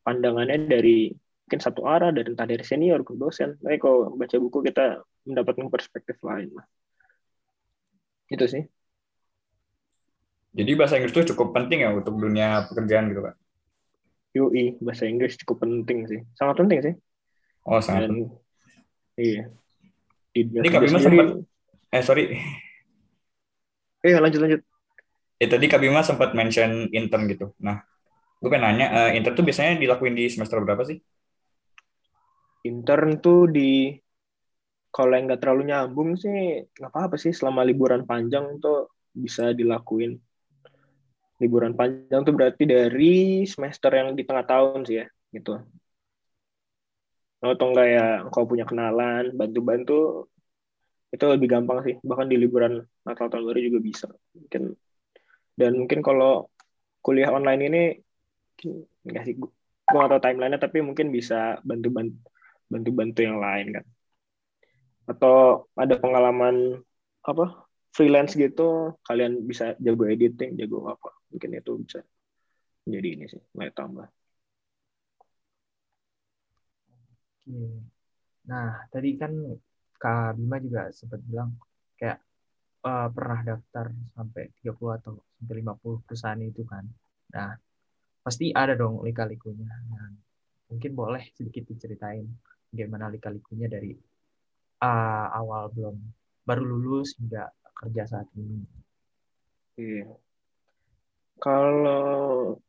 pandangannya 0.05 0.69
dari 0.69 1.09
mungkin 1.45 1.61
satu 1.61 1.89
arah 1.89 2.13
dari 2.13 2.29
entah 2.33 2.45
dari 2.45 2.65
senior 2.65 3.01
ke 3.05 3.17
dosen. 3.17 3.57
Tapi 3.61 3.77
kalau 3.81 4.13
baca 4.17 4.37
buku 4.37 4.59
kita 4.65 5.01
mendapatkan 5.25 5.69
perspektif 5.73 6.21
lain 6.21 6.53
lah. 6.53 6.67
Itu 8.29 8.45
sih. 8.49 8.65
Jadi 10.55 10.71
bahasa 10.79 11.01
Inggris 11.01 11.13
itu 11.17 11.35
cukup 11.35 11.57
penting 11.57 11.83
ya 11.83 11.91
untuk 11.91 12.15
dunia 12.15 12.71
pekerjaan 12.71 13.11
gitu 13.11 13.27
pak 13.27 13.35
UI 14.35 14.75
bahasa 14.83 15.07
Inggris 15.07 15.39
cukup 15.39 15.63
penting 15.63 16.11
sih. 16.11 16.21
Sangat 16.35 16.59
penting 16.59 16.79
sih. 16.83 16.95
Oh 17.65 17.79
sangat 17.79 18.11
Dan, 18.11 18.35
iya. 19.15 19.47
Di 20.35 20.43
ini 20.43 20.69
kami 20.69 20.91
sempat 20.91 21.39
eh 21.95 22.03
sorry 22.03 22.35
Iya 24.05 24.21
lanjut 24.21 24.41
lanjut. 24.45 24.61
Eh 25.41 25.49
tadi 25.49 25.65
Kak 25.65 25.81
Bima 25.81 26.05
sempat 26.05 26.37
mention 26.37 26.93
intern 26.93 27.25
gitu. 27.25 27.57
Nah, 27.65 27.81
gue 28.37 28.49
pengen 28.53 28.69
nanya, 28.69 28.87
uh, 28.93 29.11
intern 29.17 29.33
tuh 29.33 29.45
biasanya 29.49 29.81
dilakuin 29.81 30.13
di 30.13 30.29
semester 30.29 30.61
berapa 30.61 30.85
sih? 30.85 31.01
Intern 32.69 33.17
tuh 33.25 33.49
di 33.49 33.97
kalau 34.93 35.17
yang 35.17 35.27
nggak 35.27 35.41
terlalu 35.41 35.73
nyambung 35.73 36.15
sih 36.21 36.69
nggak 36.69 36.93
apa-apa 36.93 37.17
sih 37.19 37.33
selama 37.33 37.65
liburan 37.65 38.05
panjang 38.05 38.61
tuh 38.61 38.93
bisa 39.11 39.57
dilakuin. 39.57 40.21
Liburan 41.41 41.75
panjang 41.75 42.23
tuh 42.23 42.35
berarti 42.37 42.63
dari 42.69 43.43
semester 43.49 43.91
yang 43.91 44.13
di 44.15 44.23
tengah 44.23 44.47
tahun 44.47 44.87
sih 44.87 45.03
ya, 45.03 45.07
gitu. 45.35 45.59
Atau 47.43 47.67
enggak 47.75 47.89
ya, 47.91 48.07
kalau 48.33 48.47
punya 48.49 48.65
kenalan, 48.65 49.35
bantu-bantu 49.37 50.31
itu 51.15 51.25
lebih 51.31 51.47
gampang 51.47 51.79
sih. 51.87 51.95
Bahkan 52.03 52.27
di 52.27 52.37
liburan 52.43 52.83
Natal 53.07 53.31
tahun 53.31 53.47
baru 53.47 53.61
juga 53.63 53.79
bisa. 53.79 54.09
Mungkin. 54.35 54.75
Dan 55.55 55.73
mungkin 55.79 56.03
kalau 56.03 56.51
kuliah 56.99 57.31
online 57.31 57.63
ini 57.71 57.83
nggak 59.07 59.25
sih 59.27 59.35
gue 59.39 59.51
tahu 59.85 60.21
timelinenya 60.23 60.59
tapi 60.59 60.81
mungkin 60.81 61.13
bisa 61.13 61.61
bantu 61.63 61.93
bantu 61.93 62.17
bantu 62.67 62.91
bantu 62.91 63.21
yang 63.23 63.39
lain 63.39 63.67
kan. 63.79 63.85
Atau 65.07 65.69
ada 65.79 65.95
pengalaman 66.03 66.83
apa 67.23 67.69
freelance 67.95 68.35
gitu 68.35 68.99
kalian 69.07 69.47
bisa 69.47 69.79
jago 69.79 70.11
editing 70.11 70.59
jago 70.59 70.91
apa. 70.91 71.15
Mungkin 71.31 71.51
itu 71.55 71.73
bisa 71.79 72.03
menjadi 72.89 73.09
ini 73.15 73.25
sih 73.31 73.43
nilai 73.55 73.71
tambah. 73.71 74.09
Nah, 78.49 78.89
tadi 78.89 79.11
kan 79.21 79.33
Kak 80.05 80.37
Bima 80.37 80.61
juga 80.61 80.93
sempat 80.93 81.17
bilang 81.25 81.57
kayak 81.97 82.21
uh, 82.85 83.09
pernah 83.09 83.41
daftar 83.41 83.89
sampai 84.13 84.53
30 84.61 85.01
atau 85.01 85.17
sampai 85.41 85.55
50 85.65 86.05
perusahaan 86.05 86.41
itu 86.45 86.61
kan. 86.69 86.85
Nah, 87.33 87.57
pasti 88.21 88.53
ada 88.53 88.77
dong 88.77 89.01
lika-likunya. 89.01 89.73
Nah, 89.89 90.13
mungkin 90.69 90.93
boleh 90.93 91.25
sedikit 91.33 91.65
diceritain 91.73 92.29
bagaimana 92.69 93.09
lika-likunya 93.09 93.65
dari 93.65 93.97
uh, 94.85 95.27
awal 95.33 95.73
belum 95.73 95.97
baru 96.45 96.63
lulus 96.69 97.17
hingga 97.17 97.49
kerja 97.73 98.05
saat 98.05 98.29
ini. 98.37 98.61
Iya. 99.81 100.13
Kalau 101.41 102.61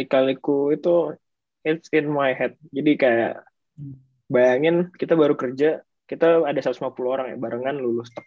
lika-liku 0.00 0.72
itu 0.72 1.12
it's 1.60 1.92
in 1.92 2.08
my 2.08 2.32
head. 2.32 2.56
Jadi 2.72 2.96
kayak 2.96 3.44
hmm. 3.76 4.00
bayangin 4.32 4.88
kita 4.96 5.12
baru 5.12 5.36
kerja 5.36 5.84
kita 6.04 6.44
ada 6.44 6.60
150 6.60 6.92
orang 7.08 7.26
ya 7.32 7.36
barengan 7.40 7.76
lulus 7.80 8.12
tek. 8.12 8.24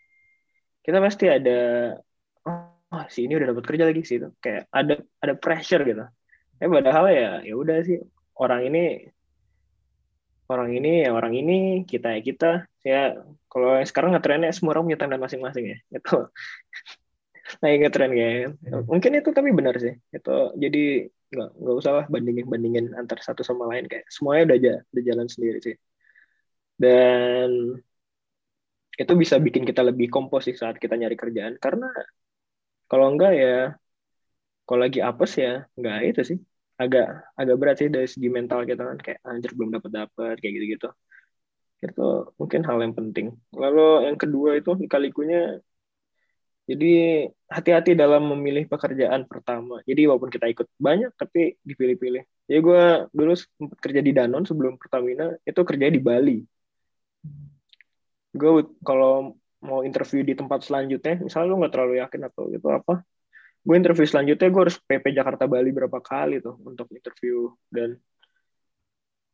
Kita 0.82 0.98
pasti 1.04 1.26
ada 1.30 1.94
oh 2.48 3.04
si 3.12 3.28
ini 3.28 3.38
udah 3.38 3.54
dapat 3.54 3.64
kerja 3.68 3.84
lagi 3.86 4.02
sih 4.02 4.18
itu. 4.18 4.30
Kayak 4.42 4.66
ada 4.74 4.96
ada 5.22 5.34
pressure 5.38 5.84
gitu. 5.86 6.06
Eh 6.58 6.70
padahal 6.70 7.06
ya 7.14 7.30
ya 7.46 7.54
udah 7.54 7.78
sih. 7.86 8.02
Orang 8.38 8.66
ini 8.66 9.06
orang 10.48 10.70
ini 10.72 11.06
ya 11.06 11.10
orang 11.14 11.34
ini 11.38 11.86
kita 11.86 12.18
ya 12.18 12.22
kita. 12.26 12.52
Ya 12.82 13.14
kalau 13.52 13.78
sekarang 13.86 14.18
ngetrennya 14.18 14.50
semua 14.56 14.78
orang 14.78 14.90
punya 14.90 15.00
timeline 15.02 15.24
masing-masing 15.24 15.66
ya 15.76 15.78
itu 15.92 16.18
lagi 17.64 17.76
ngetren 17.80 18.12
kan 18.12 18.52
mungkin 18.92 19.12
itu 19.22 19.30
tapi 19.36 19.50
benar 19.54 19.78
sih. 19.78 19.94
Itu 20.10 20.58
jadi 20.58 21.06
nggak 21.28 21.50
nggak 21.60 21.76
usah 21.78 21.92
lah 21.94 22.06
bandingin 22.10 22.48
bandingin 22.50 22.86
antar 22.98 23.22
satu 23.22 23.46
sama 23.46 23.70
lain. 23.70 23.86
Kayak 23.86 24.10
semuanya 24.10 24.44
udah 24.50 24.58
aja 24.58 24.74
udah 24.96 25.04
jalan 25.06 25.28
sendiri 25.30 25.60
sih 25.62 25.78
dan 26.84 27.50
itu 29.02 29.14
bisa 29.22 29.36
bikin 29.46 29.64
kita 29.70 29.82
lebih 29.90 30.08
kompos 30.14 30.44
saat 30.62 30.76
kita 30.84 30.94
nyari 31.00 31.16
kerjaan. 31.22 31.54
Karena 31.64 31.88
kalau 32.90 33.06
enggak 33.12 33.32
ya 33.42 33.54
kalau 34.68 34.82
lagi 34.86 35.00
apes 35.10 35.32
ya 35.44 35.50
enggak 35.78 35.98
itu 36.10 36.22
sih. 36.30 36.40
Agak 36.82 37.06
agak 37.40 37.56
berat 37.60 37.76
sih 37.82 37.90
dari 37.96 38.08
segi 38.14 38.30
mental 38.38 38.60
kita 38.70 38.82
kan. 38.90 38.98
Kayak 39.06 39.20
anjir 39.30 39.52
belum 39.58 39.70
dapat 39.76 39.92
dapat 40.00 40.36
kayak 40.42 40.54
gitu 40.58 40.68
gitu 40.76 40.90
itu 41.86 42.02
mungkin 42.40 42.62
hal 42.68 42.78
yang 42.82 42.94
penting. 42.98 43.28
Lalu 43.54 44.10
yang 44.10 44.18
kedua 44.18 44.50
itu 44.60 44.72
kalikunya 44.90 45.62
jadi 46.68 46.88
hati-hati 47.48 47.96
dalam 47.96 48.28
memilih 48.34 48.68
pekerjaan 48.68 49.24
pertama. 49.32 49.80
Jadi 49.88 50.02
walaupun 50.10 50.28
kita 50.36 50.52
ikut 50.52 50.68
banyak 50.76 51.12
tapi 51.16 51.56
dipilih-pilih. 51.64 52.24
Jadi 52.50 52.60
gue 52.60 52.84
dulu 53.14 53.34
sempat 53.40 53.80
kerja 53.80 54.02
di 54.04 54.12
Danon 54.12 54.44
sebelum 54.44 54.76
Pertamina 54.76 55.32
itu 55.48 55.62
kerja 55.64 55.88
di 55.88 56.00
Bali 56.02 56.38
gue 58.38 58.52
kalau 58.86 59.38
mau 59.64 59.82
interview 59.82 60.22
di 60.22 60.38
tempat 60.38 60.62
selanjutnya 60.62 61.18
misalnya 61.26 61.48
lu 61.50 61.58
nggak 61.60 61.74
terlalu 61.74 61.94
yakin 61.98 62.22
atau 62.30 62.44
gitu 62.54 62.68
apa 62.70 63.02
gue 63.68 63.76
interview 63.76 64.06
selanjutnya 64.06 64.48
gue 64.48 64.62
harus 64.64 64.78
PP 64.80 65.06
Jakarta 65.12 65.44
Bali 65.50 65.74
berapa 65.74 66.00
kali 66.00 66.40
tuh 66.40 66.56
untuk 66.64 66.88
interview 66.94 67.52
dan 67.68 68.00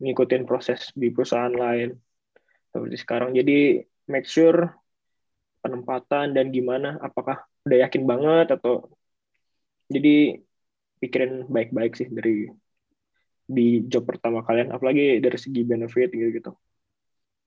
ngikutin 0.02 0.44
proses 0.50 0.90
di 0.98 1.14
perusahaan 1.14 1.54
lain 1.54 1.94
seperti 2.74 2.98
sekarang. 2.98 3.32
Jadi 3.38 3.80
make 4.10 4.26
sure 4.26 4.74
penempatan 5.64 6.36
dan 6.36 6.52
gimana 6.52 7.00
apakah 7.00 7.46
udah 7.64 7.78
yakin 7.88 8.04
banget 8.04 8.60
atau 8.60 8.92
jadi 9.88 10.42
pikirin 11.00 11.48
baik-baik 11.48 11.96
sih 11.96 12.12
dari 12.12 12.52
di 13.48 13.86
job 13.88 14.04
pertama 14.04 14.44
kalian 14.44 14.76
apalagi 14.76 15.24
dari 15.24 15.38
segi 15.40 15.62
benefit 15.64 16.12
gitu 16.12 16.32
gitu 16.36 16.52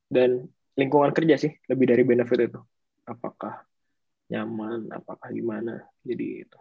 dan 0.07 0.47
lingkungan 0.77 1.11
kerja 1.17 1.35
sih 1.41 1.53
lebih 1.71 1.87
dari 1.91 2.03
benefit 2.07 2.39
itu. 2.53 2.61
Apakah 3.07 3.65
nyaman 4.31 4.91
apakah 4.91 5.29
gimana 5.31 5.87
jadi 6.03 6.47
itu. 6.47 6.59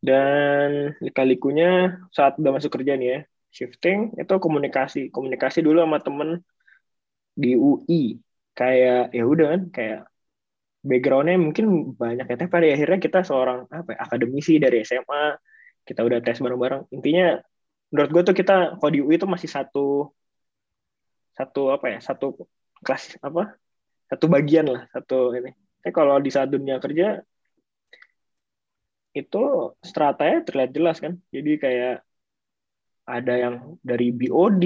Dan 0.00 0.96
lika-likunya 1.04 2.00
saat 2.08 2.40
udah 2.40 2.56
masuk 2.56 2.72
kerja 2.72 2.96
nih 2.96 3.08
ya 3.08 3.20
shifting 3.52 4.16
itu 4.16 4.34
komunikasi. 4.40 5.12
Komunikasi 5.12 5.60
dulu 5.60 5.84
sama 5.84 5.98
temen 6.00 6.40
di 7.36 7.54
UI 7.58 8.18
kayak 8.56 9.14
ya 9.14 9.24
udah 9.24 9.46
kan 9.56 9.62
kayak 9.70 10.00
backgroundnya 10.80 11.36
mungkin 11.36 11.92
banyak 11.92 12.24
ya 12.24 12.36
tapi 12.40 12.72
akhirnya 12.72 12.98
kita 12.98 13.20
seorang 13.20 13.68
apa 13.68 13.92
ya, 13.94 13.98
akademisi 14.00 14.56
dari 14.56 14.80
SMA 14.80 15.36
kita 15.84 16.00
udah 16.06 16.18
tes 16.24 16.40
bareng-bareng. 16.40 16.88
Intinya 16.96 17.36
menurut 17.92 18.10
gue 18.14 18.22
tuh 18.32 18.36
kita 18.36 18.78
kalau 18.78 18.90
di 18.94 19.00
UI 19.02 19.18
itu 19.18 19.26
masih 19.28 19.50
satu 19.50 20.14
satu 21.36 21.70
apa 21.74 21.86
ya 21.94 21.98
satu 22.02 22.26
kelas 22.82 23.16
apa 23.22 23.54
satu 24.10 24.26
bagian 24.26 24.66
lah 24.66 24.82
satu 24.90 25.30
ini. 25.38 25.54
Tapi 25.80 25.92
kalau 25.94 26.18
di 26.18 26.30
saat 26.34 26.50
dunia 26.50 26.82
kerja 26.82 27.22
itu 29.14 29.42
stratanya 29.82 30.42
terlihat 30.46 30.70
jelas 30.74 30.96
kan. 30.98 31.18
Jadi 31.30 31.52
kayak 31.62 32.02
ada 33.06 33.34
yang 33.34 33.54
dari 33.82 34.14
BOD, 34.14 34.64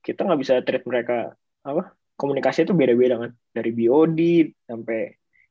kita 0.00 0.24
nggak 0.24 0.40
bisa 0.40 0.54
treat 0.64 0.84
mereka 0.88 1.32
apa 1.64 1.92
komunikasi 2.16 2.68
itu 2.68 2.76
beda-beda 2.76 3.16
kan. 3.20 3.32
Dari 3.52 3.70
BOD 3.72 4.20
sampai 4.68 5.00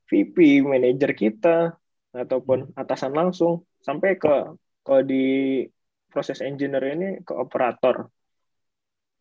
VP, 0.10 0.62
manajer 0.62 1.12
kita 1.18 1.74
ataupun 2.14 2.78
atasan 2.78 3.14
langsung 3.18 3.66
sampai 3.82 4.22
ke 4.22 4.54
kalau 4.86 5.02
di 5.02 5.66
proses 6.14 6.46
engineer 6.46 6.94
ini 6.94 7.10
ke 7.26 7.34
operator 7.34 8.06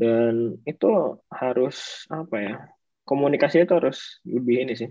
dan 0.00 0.56
itu 0.64 1.20
harus 1.28 2.06
apa 2.08 2.36
ya 2.40 2.54
komunikasi 3.02 3.66
itu 3.66 3.74
harus 3.74 4.22
lebih 4.26 4.66
ini 4.66 4.74
sih. 4.78 4.90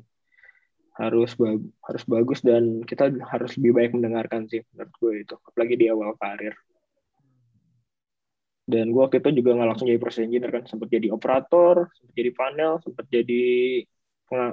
Harus 0.92 1.34
bag, 1.40 1.64
harus 1.88 2.04
bagus 2.04 2.40
dan 2.44 2.84
kita 2.84 3.10
harus 3.32 3.56
lebih 3.58 3.72
baik 3.74 3.92
mendengarkan 3.96 4.46
sih 4.52 4.62
menurut 4.76 4.94
gue 5.00 5.14
itu 5.24 5.36
apalagi 5.40 5.76
di 5.80 5.88
awal 5.88 6.14
karir. 6.20 6.54
Dan 8.68 8.92
gue 8.94 9.02
waktu 9.02 9.24
itu 9.24 9.42
juga 9.42 9.56
nggak 9.58 9.70
langsung 9.74 9.88
jadi 9.90 10.02
proses 10.04 10.28
engineer 10.28 10.52
kan 10.52 10.64
sempat 10.68 10.88
jadi 10.92 11.08
operator 11.12 11.90
sempat 11.96 12.14
jadi 12.14 12.32
panel 12.36 12.72
sempat 12.84 13.06
jadi 13.08 13.44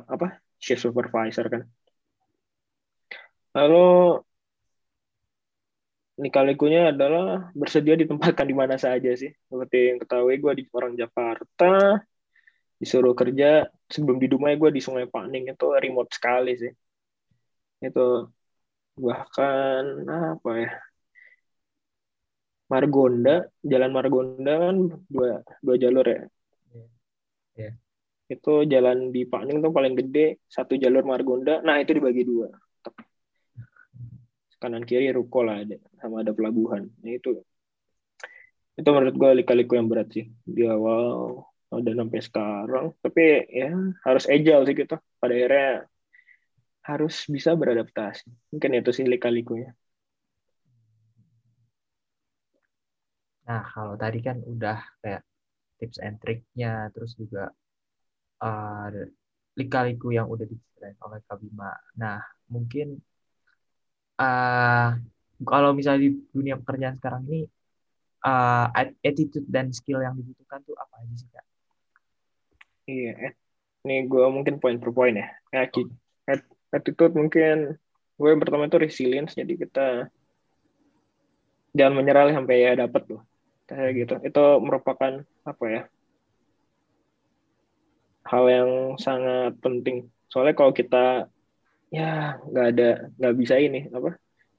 apa 0.09 0.27
shift 0.59 0.83
supervisor 0.87 1.47
kan. 1.51 1.63
Lalu 3.55 4.23
Nikalikunya 6.19 6.91
adalah 6.91 7.55
bersedia 7.55 7.95
ditempatkan 7.95 8.43
di 8.43 8.57
mana 8.57 8.75
saja 8.75 9.15
sih. 9.15 9.31
Seperti 9.31 9.95
yang 9.95 9.99
ketahui 10.03 10.43
gue 10.43 10.53
di 10.59 10.65
orang 10.75 10.99
Jakarta, 10.99 12.03
disuruh 12.75 13.15
kerja 13.15 13.71
sebelum 13.87 14.19
di 14.19 14.27
Dumai 14.27 14.59
gue 14.59 14.75
di 14.75 14.83
Sungai 14.83 15.07
Paning 15.07 15.55
itu 15.55 15.67
remote 15.71 16.11
sekali 16.11 16.59
sih. 16.59 16.73
Itu 17.79 18.27
bahkan 18.99 19.83
apa 20.11 20.51
ya? 20.59 20.71
Margonda, 22.69 23.49
Jalan 23.65 23.95
Margonda 23.95 24.53
kan 24.59 24.77
dua 25.07 25.41
dua 25.63 25.77
jalur 25.79 26.05
ya. 26.05 26.21
Yeah. 26.75 26.89
Yeah. 27.55 27.75
Itu 28.29 28.67
jalan 28.69 29.15
di 29.15 29.23
Paning 29.25 29.63
tuh 29.63 29.73
paling 29.73 29.95
gede, 29.95 30.43
satu 30.51 30.75
jalur 30.77 31.07
Margonda. 31.07 31.65
Nah, 31.65 31.81
itu 31.81 31.97
dibagi 31.97 32.29
dua 32.29 32.53
kanan 34.63 34.85
kiri 34.85 35.11
ruko 35.15 35.47
lah 35.47 35.63
ada 35.63 35.79
sama 36.01 36.23
ada 36.23 36.33
pelabuhan. 36.35 36.91
Nah, 37.03 37.13
itu. 37.15 37.43
Itu 38.79 38.89
menurut 38.95 39.15
gue 39.19 39.31
lika-liku 39.43 39.75
yang 39.75 39.91
berat 39.91 40.09
sih 40.15 40.27
di 40.47 40.63
awal 40.67 41.43
dan 41.83 41.95
sampai 41.99 42.21
sekarang. 42.23 42.87
Tapi 43.03 43.23
ya 43.51 43.71
harus 44.07 44.25
agile 44.31 44.63
sih 44.67 44.77
kita 44.79 45.03
pada 45.19 45.35
akhirnya 45.35 45.71
harus 46.87 47.15
bisa 47.27 47.51
beradaptasi. 47.59 48.31
Mungkin 48.55 48.71
itu 48.79 48.91
sih 48.95 49.07
lika-likunya. 49.07 49.75
Nah 53.49 53.65
kalau 53.73 53.95
tadi 53.99 54.19
kan 54.23 54.39
udah 54.45 54.79
kayak 55.03 55.23
tips 55.79 55.99
and 56.03 56.19
triknya 56.19 56.91
terus 56.91 57.15
juga 57.15 57.55
uh, 58.43 58.87
lika-liku 59.55 60.11
yang 60.15 60.27
udah 60.27 60.45
diceritain 60.47 60.99
oleh 61.03 61.23
Kabima 61.25 61.73
nah 61.95 62.23
mungkin 62.51 62.99
uh, 64.19 64.99
kalau 65.47 65.71
misalnya 65.73 66.11
di 66.11 66.11
dunia 66.35 66.59
pekerjaan 66.59 66.99
sekarang 66.99 67.23
ini 67.31 67.47
uh, 68.27 68.67
attitude 69.03 69.47
dan 69.47 69.71
skill 69.71 70.03
yang 70.03 70.19
dibutuhkan 70.19 70.63
tuh 70.67 70.75
apa 70.75 70.95
aja 71.03 71.15
sih 71.15 71.29
kak? 71.31 71.47
Iya, 72.89 73.13
eh, 73.31 73.33
ini 73.87 74.09
gue 74.09 74.27
mungkin 74.33 74.59
poin 74.59 74.81
per 74.81 74.91
poin 74.91 75.15
ya. 75.15 75.29
ya 75.55 75.69
attitude 76.73 77.15
mungkin 77.17 77.77
gue 78.19 78.29
yang 78.29 78.41
pertama 78.43 78.67
itu 78.67 78.81
resilience, 78.81 79.39
jadi 79.39 79.55
kita 79.55 79.87
jangan 81.77 81.95
menyerah 81.95 82.35
sampai 82.35 82.65
ya 82.65 82.73
dapet 82.75 83.03
tuh 83.07 83.21
kayak 83.69 83.93
gitu. 83.95 84.15
Itu 84.25 84.45
merupakan 84.65 85.23
apa 85.47 85.65
ya? 85.69 85.83
Hal 88.27 88.45
yang 88.49 88.71
sangat 89.01 89.57
penting. 89.63 90.09
Soalnya 90.29 90.53
kalau 90.57 90.73
kita 90.75 91.31
ya 91.89 92.37
nggak 92.45 92.67
ada 92.75 92.89
nggak 93.17 93.35
bisa 93.41 93.55
ini 93.57 93.89
apa? 93.93 94.17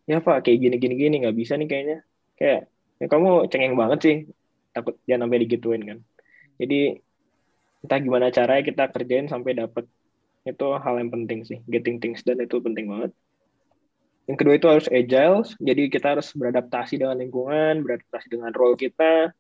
Ya 0.10 0.18
pak 0.26 0.42
kayak 0.46 0.60
gini 0.64 0.76
gini 0.82 0.96
gini 0.98 1.16
nggak 1.22 1.38
bisa 1.38 1.54
nih 1.56 1.68
kayaknya. 1.70 1.98
Kayak 2.38 2.62
ya 3.00 3.06
kamu 3.08 3.30
cengeng 3.52 3.76
banget 3.78 4.00
sih 4.02 4.16
takut 4.74 4.96
jangan 5.06 5.30
sampai 5.30 5.40
digituin 5.46 5.84
kan. 5.86 6.00
Jadi 6.60 6.80
entah 7.80 8.00
gimana 8.02 8.28
caranya 8.34 8.64
kita 8.66 8.84
kerjain 8.92 9.28
sampai 9.30 9.52
dapet. 9.56 9.86
Itu 10.44 10.76
hal 10.82 10.96
yang 10.98 11.12
penting 11.14 11.46
sih 11.46 11.60
getting 11.70 12.02
things 12.02 12.26
done 12.26 12.42
itu 12.42 12.58
penting 12.60 12.90
banget. 12.90 13.12
Yang 14.30 14.38
kedua 14.46 14.56
itu 14.58 14.68
harus 14.70 14.88
agile 14.90 15.42
jadi 15.58 15.84
kita 15.90 16.08
harus 16.18 16.28
beradaptasi 16.34 17.02
dengan 17.02 17.18
lingkungan 17.18 17.86
beradaptasi 17.86 18.28
dengan 18.34 18.52
role 18.54 18.78
kita. 18.78 19.34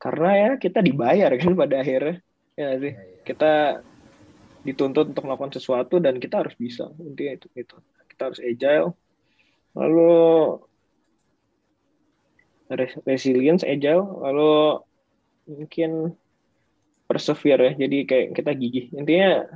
Karena 0.00 0.30
ya 0.32 0.50
kita 0.56 0.80
dibayar 0.80 1.28
kan 1.36 1.52
pada 1.52 1.84
akhirnya 1.84 2.24
ya 2.60 2.68
sih? 2.76 2.92
Iya, 2.92 3.00
iya. 3.02 3.22
kita 3.24 3.52
dituntut 4.60 5.12
untuk 5.12 5.24
melakukan 5.24 5.56
sesuatu 5.56 5.96
dan 6.02 6.20
kita 6.20 6.44
harus 6.44 6.52
bisa. 6.56 6.92
Intinya 7.00 7.32
itu 7.40 7.46
itu 7.56 7.76
kita 8.12 8.22
harus 8.32 8.40
agile. 8.42 8.88
Lalu 9.72 10.12
resilience 13.08 13.64
agile. 13.64 14.04
Lalu 14.04 14.52
mungkin 15.48 15.90
persevere 17.08 17.72
ya. 17.72 17.86
Jadi 17.86 17.98
kayak 18.04 18.26
kita 18.36 18.50
gigih. 18.54 18.86
Intinya 18.94 19.48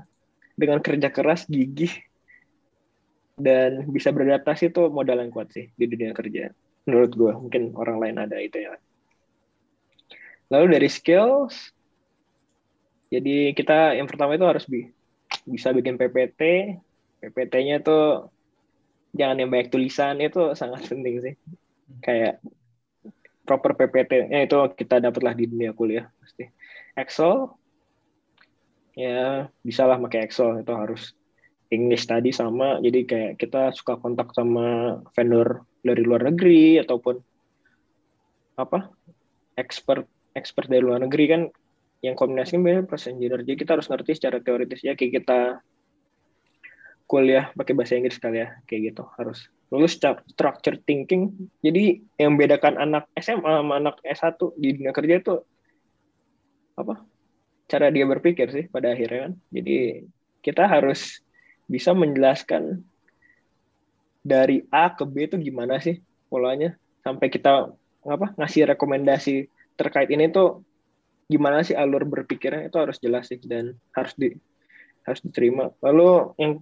dengan 0.56 0.80
kerja 0.80 1.08
keras 1.12 1.44
gigih. 1.46 1.92
Dan 3.34 3.90
bisa 3.90 4.14
beradaptasi 4.14 4.70
itu 4.70 4.86
modal 4.94 5.18
yang 5.18 5.34
kuat 5.34 5.50
sih 5.50 5.74
di 5.74 5.90
dunia 5.90 6.14
kerja. 6.14 6.54
Menurut 6.86 7.12
gue 7.12 7.32
mungkin 7.34 7.62
orang 7.74 7.98
lain 7.98 8.16
ada 8.22 8.38
itu 8.38 8.62
ya. 8.62 8.78
Lalu 10.54 10.78
dari 10.78 10.86
skills 10.86 11.73
jadi 13.12 13.52
kita 13.52 13.98
yang 13.98 14.08
pertama 14.08 14.36
itu 14.36 14.46
harus 14.46 14.64
bi 14.68 14.88
bisa 15.44 15.72
bikin 15.76 16.00
PPT. 16.00 16.40
PPT-nya 17.24 17.80
tuh 17.80 18.28
jangan 19.16 19.40
yang 19.40 19.48
banyak 19.52 19.68
tulisan 19.72 20.20
itu 20.20 20.52
sangat 20.56 20.84
penting 20.90 21.20
sih. 21.20 21.34
Kayak 22.00 22.40
proper 23.44 23.76
PPT-nya 23.76 24.48
itu 24.48 24.56
kita 24.76 25.00
dapatlah 25.04 25.36
di 25.36 25.44
dunia 25.48 25.76
kuliah 25.76 26.08
pasti. 26.20 26.48
Excel 26.96 27.50
ya 28.94 29.50
bisalah 29.66 29.98
pakai 29.98 30.24
Excel 30.24 30.62
itu 30.62 30.72
harus 30.72 31.12
English 31.74 32.06
tadi 32.06 32.30
sama 32.30 32.78
jadi 32.78 33.02
kayak 33.02 33.32
kita 33.42 33.74
suka 33.74 33.98
kontak 33.98 34.30
sama 34.30 35.00
vendor 35.18 35.66
dari 35.82 36.02
luar 36.06 36.30
negeri 36.30 36.78
ataupun 36.78 37.18
apa 38.54 38.86
expert 39.58 40.06
expert 40.38 40.70
dari 40.70 40.86
luar 40.86 41.02
negeri 41.02 41.24
kan 41.26 41.42
yang 42.04 42.12
kombinasi 42.12 42.60
kan 42.60 42.84
proses 42.84 43.16
engineer. 43.16 43.40
Jadi 43.40 43.56
kita 43.64 43.80
harus 43.80 43.88
ngerti 43.88 44.12
secara 44.12 44.36
teoritis 44.44 44.84
ya 44.84 44.92
kayak 44.92 45.24
kita 45.24 45.64
kuliah 47.08 47.48
pakai 47.56 47.72
bahasa 47.72 47.96
Inggris 47.96 48.20
kali 48.20 48.44
ya 48.44 48.48
kayak 48.68 48.92
gitu 48.92 49.04
harus 49.16 49.48
lulus 49.72 49.96
structure 49.96 50.76
thinking. 50.84 51.32
Jadi 51.64 52.04
yang 52.20 52.36
bedakan 52.36 52.76
anak 52.76 53.08
SMA 53.16 53.64
sama 53.64 53.80
anak 53.80 53.96
S1 54.04 54.36
di 54.60 54.68
dunia 54.76 54.92
kerja 54.92 55.14
itu 55.16 55.34
apa? 56.76 57.00
Cara 57.64 57.88
dia 57.88 58.04
berpikir 58.04 58.52
sih 58.52 58.64
pada 58.68 58.92
akhirnya 58.92 59.30
kan. 59.30 59.32
Jadi 59.48 60.04
kita 60.44 60.68
harus 60.68 61.24
bisa 61.64 61.96
menjelaskan 61.96 62.84
dari 64.20 64.64
A 64.68 64.92
ke 64.92 65.04
B 65.08 65.28
itu 65.28 65.36
gimana 65.40 65.80
sih 65.80 66.00
polanya 66.28 66.76
sampai 67.04 67.28
kita 67.32 67.72
apa 68.04 68.26
ngasih 68.36 68.68
rekomendasi 68.76 69.48
terkait 69.76 70.08
ini 70.12 70.28
tuh 70.32 70.64
gimana 71.24 71.64
sih 71.64 71.72
alur 71.72 72.04
berpikirnya 72.04 72.68
itu 72.68 72.76
harus 72.76 73.00
jelas 73.00 73.28
sih 73.32 73.40
dan 73.40 73.76
harus 73.96 74.12
di 74.16 74.37
harus 75.04 75.20
diterima. 75.24 75.72
Lalu 75.80 76.37
yang 76.40 76.52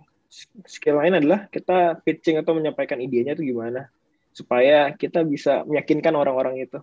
skill 0.67 0.99
lain 0.99 1.19
adalah 1.19 1.47
kita 1.53 2.01
pitching 2.03 2.41
atau 2.41 2.57
menyampaikan 2.57 2.99
idenya 2.99 3.37
itu 3.37 3.53
gimana 3.55 3.93
supaya 4.33 4.91
kita 4.97 5.23
bisa 5.29 5.63
meyakinkan 5.69 6.17
orang-orang 6.17 6.65
itu. 6.65 6.81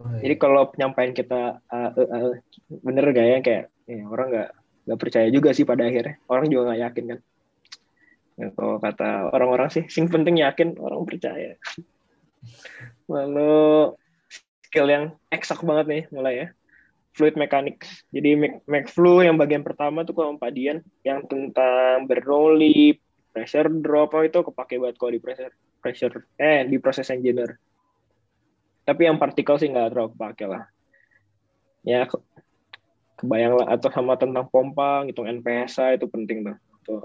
Oh, 0.00 0.08
iya. 0.16 0.30
Jadi 0.30 0.34
kalau 0.40 0.70
penyampaian 0.70 1.12
kita 1.12 1.60
uh, 1.66 1.90
uh, 1.92 2.08
uh, 2.08 2.32
bener 2.80 3.04
gak 3.12 3.26
ya 3.26 3.38
kayak 3.44 3.64
ya, 3.84 4.02
orang 4.06 4.28
nggak 4.32 4.50
nggak 4.88 5.00
percaya 5.02 5.28
juga 5.28 5.50
sih 5.52 5.68
pada 5.68 5.84
akhirnya 5.84 6.16
orang 6.30 6.46
juga 6.48 6.72
nggak 6.72 6.80
yakin 6.88 7.04
kan. 7.10 7.20
Ya, 8.40 8.46
kalau 8.56 8.80
kata 8.80 9.28
orang-orang 9.36 9.68
sih, 9.68 9.84
sing 9.92 10.08
penting 10.08 10.40
yakin 10.40 10.80
orang 10.80 11.04
percaya. 11.04 11.60
Lalu 13.12 13.92
skill 14.64 14.88
yang 14.88 15.04
eksak 15.28 15.60
banget 15.66 15.86
nih 15.90 16.02
mulai 16.14 16.34
ya 16.38 16.48
fluid 17.14 17.34
mechanics. 17.34 18.06
Jadi 18.14 18.62
McFlu 18.66 19.22
yang 19.26 19.36
bagian 19.36 19.66
pertama 19.66 20.06
tuh 20.06 20.14
kalau 20.14 20.38
Pak 20.38 20.50
Dian 20.54 20.78
yang 21.02 21.26
tentang 21.26 22.06
berrolly, 22.06 22.98
pressure 23.30 23.70
drop 23.70 24.14
oh, 24.14 24.22
itu 24.26 24.42
kepake 24.42 24.78
banget 24.78 24.96
kalau 24.98 25.12
di 25.14 25.22
pressure 25.22 25.54
pressure 25.80 26.14
eh 26.36 26.66
di 26.66 26.76
proses 26.82 27.08
engineer. 27.10 27.56
Tapi 28.84 29.06
yang 29.06 29.22
partikel 29.22 29.56
sih 29.58 29.70
nggak 29.70 29.94
terlalu 29.94 30.10
kepake 30.18 30.46
lah. 30.50 30.62
Ya 31.86 32.04
ke, 32.04 32.18
kebayang 33.22 33.54
lah 33.62 33.66
atau 33.78 33.88
sama 33.88 34.18
tentang 34.18 34.50
pompa, 34.50 35.06
ngitung 35.06 35.30
NPSA 35.30 35.96
itu 35.96 36.06
penting 36.10 36.46
tuh. 36.46 36.56
tuh. 36.84 37.02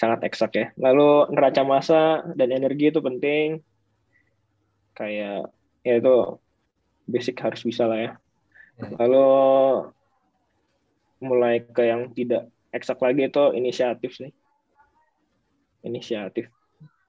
sangat 0.00 0.24
eksak 0.24 0.52
ya. 0.56 0.66
Lalu 0.80 1.28
neraca 1.36 1.60
massa 1.60 2.24
dan 2.32 2.56
energi 2.56 2.88
itu 2.88 3.04
penting. 3.04 3.60
Kayak 4.96 5.52
ya 5.84 5.92
itu 6.00 6.40
basic 7.04 7.36
harus 7.36 7.60
bisa 7.60 7.84
lah 7.84 7.98
ya. 8.00 8.10
Lalu 8.80 9.26
mulai 11.20 11.60
ke 11.60 11.84
yang 11.84 12.10
tidak 12.16 12.48
eksak 12.72 12.98
lagi 13.02 13.28
itu 13.28 13.44
inisiatif 13.52 14.10
sih. 14.16 14.30
Inisiatif. 15.84 16.48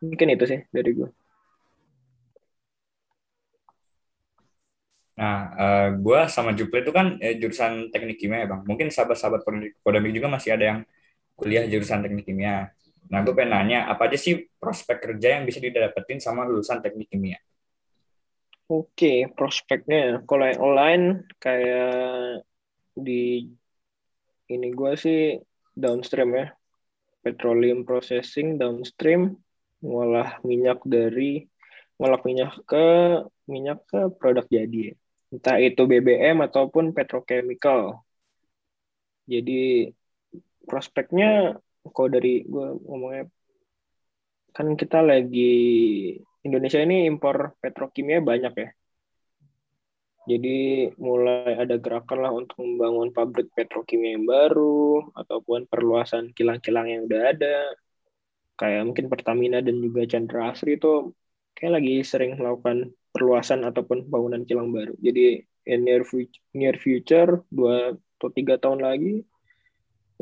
Mungkin 0.03 0.27
itu 0.33 0.45
sih 0.47 0.59
dari 0.73 0.91
gue. 0.91 1.09
Nah, 5.21 5.37
uh, 5.53 5.87
gue 6.01 6.19
sama 6.33 6.57
Jupli 6.57 6.81
itu 6.81 6.89
kan 6.89 7.21
eh, 7.21 7.37
jurusan 7.37 7.93
teknik 7.93 8.17
kimia 8.17 8.41
ya 8.43 8.47
bang. 8.49 8.61
Mungkin 8.65 8.89
sahabat-sahabat 8.89 9.45
Podemik 9.85 10.13
juga 10.17 10.27
masih 10.33 10.57
ada 10.57 10.65
yang 10.65 10.79
kuliah 11.37 11.69
jurusan 11.69 12.01
teknik 12.01 12.25
kimia. 12.25 12.73
Nah, 13.11 13.21
gue 13.21 13.33
pengen 13.35 13.53
nanya, 13.53 13.91
apa 13.91 14.07
aja 14.07 14.17
sih 14.17 14.49
prospek 14.57 14.97
kerja 14.97 15.37
yang 15.37 15.43
bisa 15.43 15.59
didapetin 15.59 16.17
sama 16.17 16.47
lulusan 16.47 16.79
teknik 16.81 17.11
kimia? 17.11 17.37
Oke, 18.71 19.27
prospeknya. 19.35 20.23
Kalau 20.23 20.47
yang 20.47 20.61
online, 20.63 21.05
kayak 21.43 22.47
di 22.95 23.51
ini 24.47 24.67
gue 24.71 24.91
sih 24.95 25.35
downstream 25.75 26.31
ya. 26.39 26.55
Petroleum 27.19 27.83
processing 27.83 28.55
downstream, 28.55 29.35
ngolah 29.83 30.39
minyak 30.47 30.79
dari, 30.87 31.43
ngolah 31.99 32.23
minyak 32.23 32.63
ke 32.63 32.87
minyak 33.51 33.83
ke 33.91 34.07
produk 34.15 34.47
jadi. 34.47 34.95
Entah 35.35 35.59
itu 35.59 35.83
BBM 35.83 36.39
ataupun 36.39 36.95
petrochemical. 36.95 38.07
Jadi 39.27 39.91
prospeknya 40.63 41.59
kalau 41.91 42.07
dari 42.07 42.47
gue 42.47 42.67
ngomongnya 42.87 43.27
kan 44.55 44.79
kita 44.79 45.03
lagi 45.03 45.59
Indonesia 46.41 46.81
ini 46.81 47.05
impor 47.05 47.53
petrokimia 47.61 48.19
banyak 48.21 48.53
ya. 48.57 48.69
Jadi 50.29 50.85
mulai 51.01 51.57
ada 51.57 51.81
gerakan 51.81 52.19
lah 52.21 52.31
untuk 52.31 52.61
membangun 52.61 53.09
pabrik 53.09 53.49
petrokimia 53.57 54.13
yang 54.13 54.29
baru 54.29 55.09
ataupun 55.17 55.65
perluasan 55.65 56.29
kilang-kilang 56.37 56.87
yang 56.93 57.09
udah 57.09 57.21
ada. 57.33 57.57
Kayak 58.53 58.85
mungkin 58.85 59.09
Pertamina 59.09 59.65
dan 59.65 59.81
juga 59.81 60.05
Chandra 60.05 60.53
Asri 60.53 60.77
itu 60.77 61.09
kayak 61.57 61.81
lagi 61.81 61.95
sering 62.05 62.37
melakukan 62.37 62.93
perluasan 63.09 63.65
ataupun 63.65 64.05
bangunan 64.05 64.45
kilang 64.45 64.69
baru. 64.69 64.93
Jadi 65.01 65.41
in 65.65 65.85
near 65.85 66.05
future, 66.05 66.41
near 66.53 66.77
future 66.77 67.41
dua 67.49 67.97
atau 68.21 68.29
tiga 68.29 68.61
tahun 68.61 68.85
lagi 68.85 69.25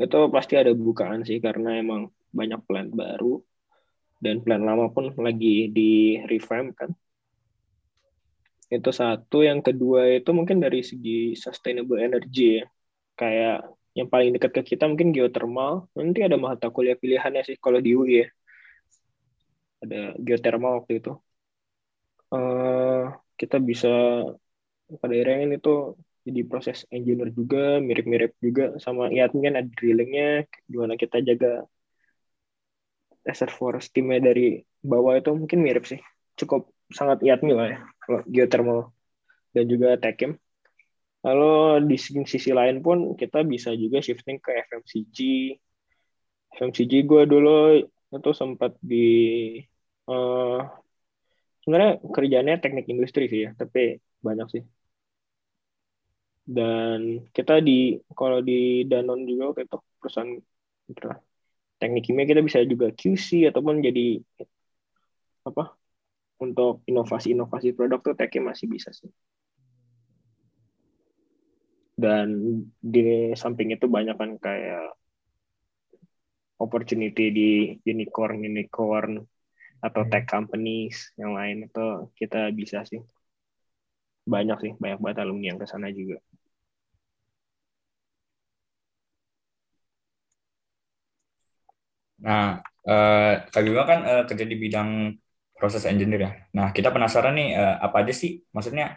itu 0.00 0.18
pasti 0.32 0.56
ada 0.56 0.72
bukaan 0.72 1.28
sih 1.28 1.44
karena 1.44 1.76
emang 1.76 2.08
banyak 2.32 2.60
plan 2.64 2.88
baru 2.88 3.44
dan 4.24 4.44
plan 4.44 4.62
lama 4.68 4.92
pun 4.94 5.04
lagi 5.26 5.72
di 5.76 6.20
revamp 6.30 6.68
kan. 6.80 6.90
Itu 8.76 8.90
satu. 9.00 9.36
Yang 9.48 9.60
kedua 9.72 10.00
itu 10.18 10.30
mungkin 10.38 10.62
dari 10.64 10.80
segi 10.90 11.34
sustainable 11.34 11.98
energy 11.98 12.60
ya. 12.60 12.64
kayak 13.20 13.56
yang 13.98 14.08
paling 14.12 14.30
dekat 14.32 14.50
ke 14.56 14.62
kita 14.76 14.84
mungkin 14.88 15.12
geothermal. 15.16 15.72
Nanti 15.98 16.20
ada 16.24 16.36
mata 16.40 16.66
kuliah 16.72 16.96
pilihannya 16.96 17.42
sih 17.48 17.56
kalau 17.64 17.80
di 17.84 17.90
UI 17.96 18.24
ya. 18.24 18.26
Ada 19.84 20.00
geothermal 20.20 20.72
waktu 20.84 20.92
itu. 21.00 21.12
Uh, 22.30 23.10
kita 23.40 23.56
bisa 23.58 23.88
pada 25.00 25.14
ini 25.16 25.56
tuh 25.58 25.98
jadi 26.26 26.40
proses 26.50 26.84
engineer 26.92 27.32
juga 27.32 27.80
mirip-mirip 27.80 28.36
juga 28.44 28.76
sama 28.84 29.08
ya 29.08 29.24
mungkin 29.32 29.56
ada 29.58 29.68
drillingnya 29.76 30.44
gimana 30.68 30.94
kita 31.00 31.24
jaga 31.24 31.64
reservoir 33.24 33.78
steamnya 33.84 34.20
dari 34.32 34.60
bawah 34.80 35.18
itu 35.20 35.30
mungkin 35.34 35.60
mirip 35.60 35.84
sih. 35.88 36.00
Cukup 36.38 36.72
sangat 36.90 37.22
IATMI 37.22 37.52
lah 37.54 37.68
ya 37.72 37.78
kalau 38.02 38.20
geothermal. 38.26 38.80
Dan 39.50 39.64
juga 39.66 39.98
tekim. 39.98 40.38
Lalu 41.20 41.84
di 41.90 41.96
sisi 42.00 42.50
lain 42.54 42.80
pun 42.80 43.12
kita 43.12 43.44
bisa 43.44 43.76
juga 43.76 44.00
shifting 44.00 44.40
ke 44.40 44.50
FMCG 44.70 45.18
FMCG 46.56 46.92
gue 47.06 47.22
dulu 47.30 47.78
itu 48.10 48.30
sempat 48.34 48.74
di 48.82 49.06
uh, 50.10 50.58
sebenarnya 51.62 52.02
kerjanya 52.10 52.58
teknik 52.58 52.86
industri 52.90 53.30
sih 53.30 53.40
ya 53.46 53.50
tapi 53.54 54.02
banyak 54.26 54.48
sih. 54.50 54.64
Dan 56.50 57.30
kita 57.30 57.62
di 57.62 57.94
kalau 58.18 58.42
di 58.42 58.82
Danon 58.90 59.22
juga 59.22 59.62
itu 59.62 59.76
perusahaan 60.02 60.34
teknik 61.80 62.04
kimia 62.04 62.28
kita 62.28 62.44
bisa 62.44 62.60
juga 62.68 62.92
QC 62.92 63.48
ataupun 63.48 63.80
jadi 63.80 64.20
apa 65.48 65.72
untuk 66.36 66.84
inovasi-inovasi 66.84 67.72
produk 67.72 68.04
tuh 68.04 68.14
teknik 68.14 68.52
masih 68.52 68.68
bisa 68.68 68.92
sih. 68.92 69.08
Dan 71.96 72.28
di 72.80 73.32
samping 73.36 73.72
itu 73.72 73.88
banyak 73.88 74.16
kan 74.16 74.36
kayak 74.40 74.96
opportunity 76.60 77.24
di 77.32 77.50
unicorn 77.88 78.44
unicorn 78.44 79.20
atau 79.80 80.02
tech 80.12 80.28
companies 80.28 81.12
yang 81.16 81.32
lain 81.32 81.68
itu 81.68 82.12
kita 82.16 82.52
bisa 82.52 82.84
sih. 82.84 83.00
Banyak 84.28 84.58
sih 84.60 84.72
banyak 84.76 85.00
banget 85.00 85.18
alumni 85.24 85.52
yang 85.52 85.58
ke 85.60 85.64
sana 85.64 85.88
juga 85.88 86.20
Nah, 92.20 92.60
uh, 92.84 93.32
Kak 93.48 93.62
Bima 93.64 93.84
kan 93.88 94.00
uh, 94.04 94.24
kerja 94.28 94.44
di 94.44 94.56
bidang 94.56 95.16
proses 95.56 95.84
engineer 95.84 96.20
ya. 96.24 96.32
Nah, 96.56 96.68
kita 96.72 96.88
penasaran 96.88 97.36
nih 97.36 97.56
uh, 97.56 97.76
apa 97.80 98.04
aja 98.04 98.12
sih 98.16 98.40
maksudnya 98.52 98.96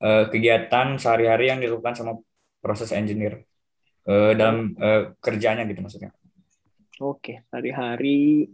uh, 0.00 0.28
kegiatan 0.32 0.96
sehari-hari 0.96 1.52
yang 1.52 1.60
dilakukan 1.60 1.96
sama 1.96 2.16
proses 2.64 2.92
engineer 2.96 3.44
uh, 4.08 4.32
dalam 4.32 4.72
uh, 4.80 5.12
kerjanya 5.20 5.68
gitu 5.68 5.80
maksudnya. 5.84 6.10
Oke, 6.98 7.46
hari-hari 7.54 8.50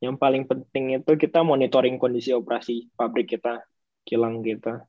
yang 0.00 0.16
paling 0.16 0.48
penting 0.48 0.96
itu 0.96 1.12
kita 1.16 1.44
monitoring 1.44 2.00
kondisi 2.00 2.32
operasi 2.32 2.88
pabrik 2.96 3.36
kita, 3.36 3.64
kilang 4.04 4.40
kita. 4.40 4.84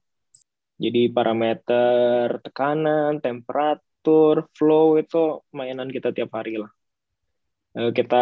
Jadi 0.78 1.10
parameter 1.10 2.38
tekanan, 2.46 3.18
temperatur, 3.18 4.46
flow 4.54 5.02
itu 5.02 5.42
mainan 5.50 5.90
kita 5.90 6.14
tiap 6.14 6.38
hari 6.38 6.62
lah. 6.62 6.70
Eh, 7.78 7.92
kita 7.94 8.18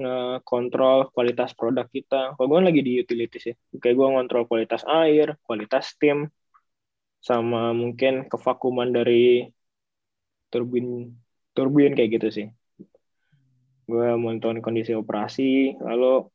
ngekontrol 0.00 1.14
kualitas 1.14 1.50
produk 1.54 1.86
kita. 1.86 2.34
Kalau 2.34 2.46
gue 2.50 2.60
lagi 2.66 2.82
di 2.82 2.92
utilities 3.02 3.44
ya, 3.50 3.54
kayak 3.78 3.94
gue 3.98 4.08
ngontrol 4.12 4.44
kualitas 4.50 4.82
air, 4.82 5.38
kualitas 5.46 5.94
steam, 5.94 6.26
sama 7.28 7.70
mungkin 7.70 8.26
kevakuman 8.26 8.90
dari 8.90 9.46
turbin 10.50 11.14
turbin 11.54 11.94
kayak 11.94 12.10
gitu 12.18 12.28
sih. 12.34 12.46
Gue 13.86 14.06
monitorin 14.18 14.58
kondisi 14.58 14.90
operasi, 15.02 15.78
lalu 15.78 16.26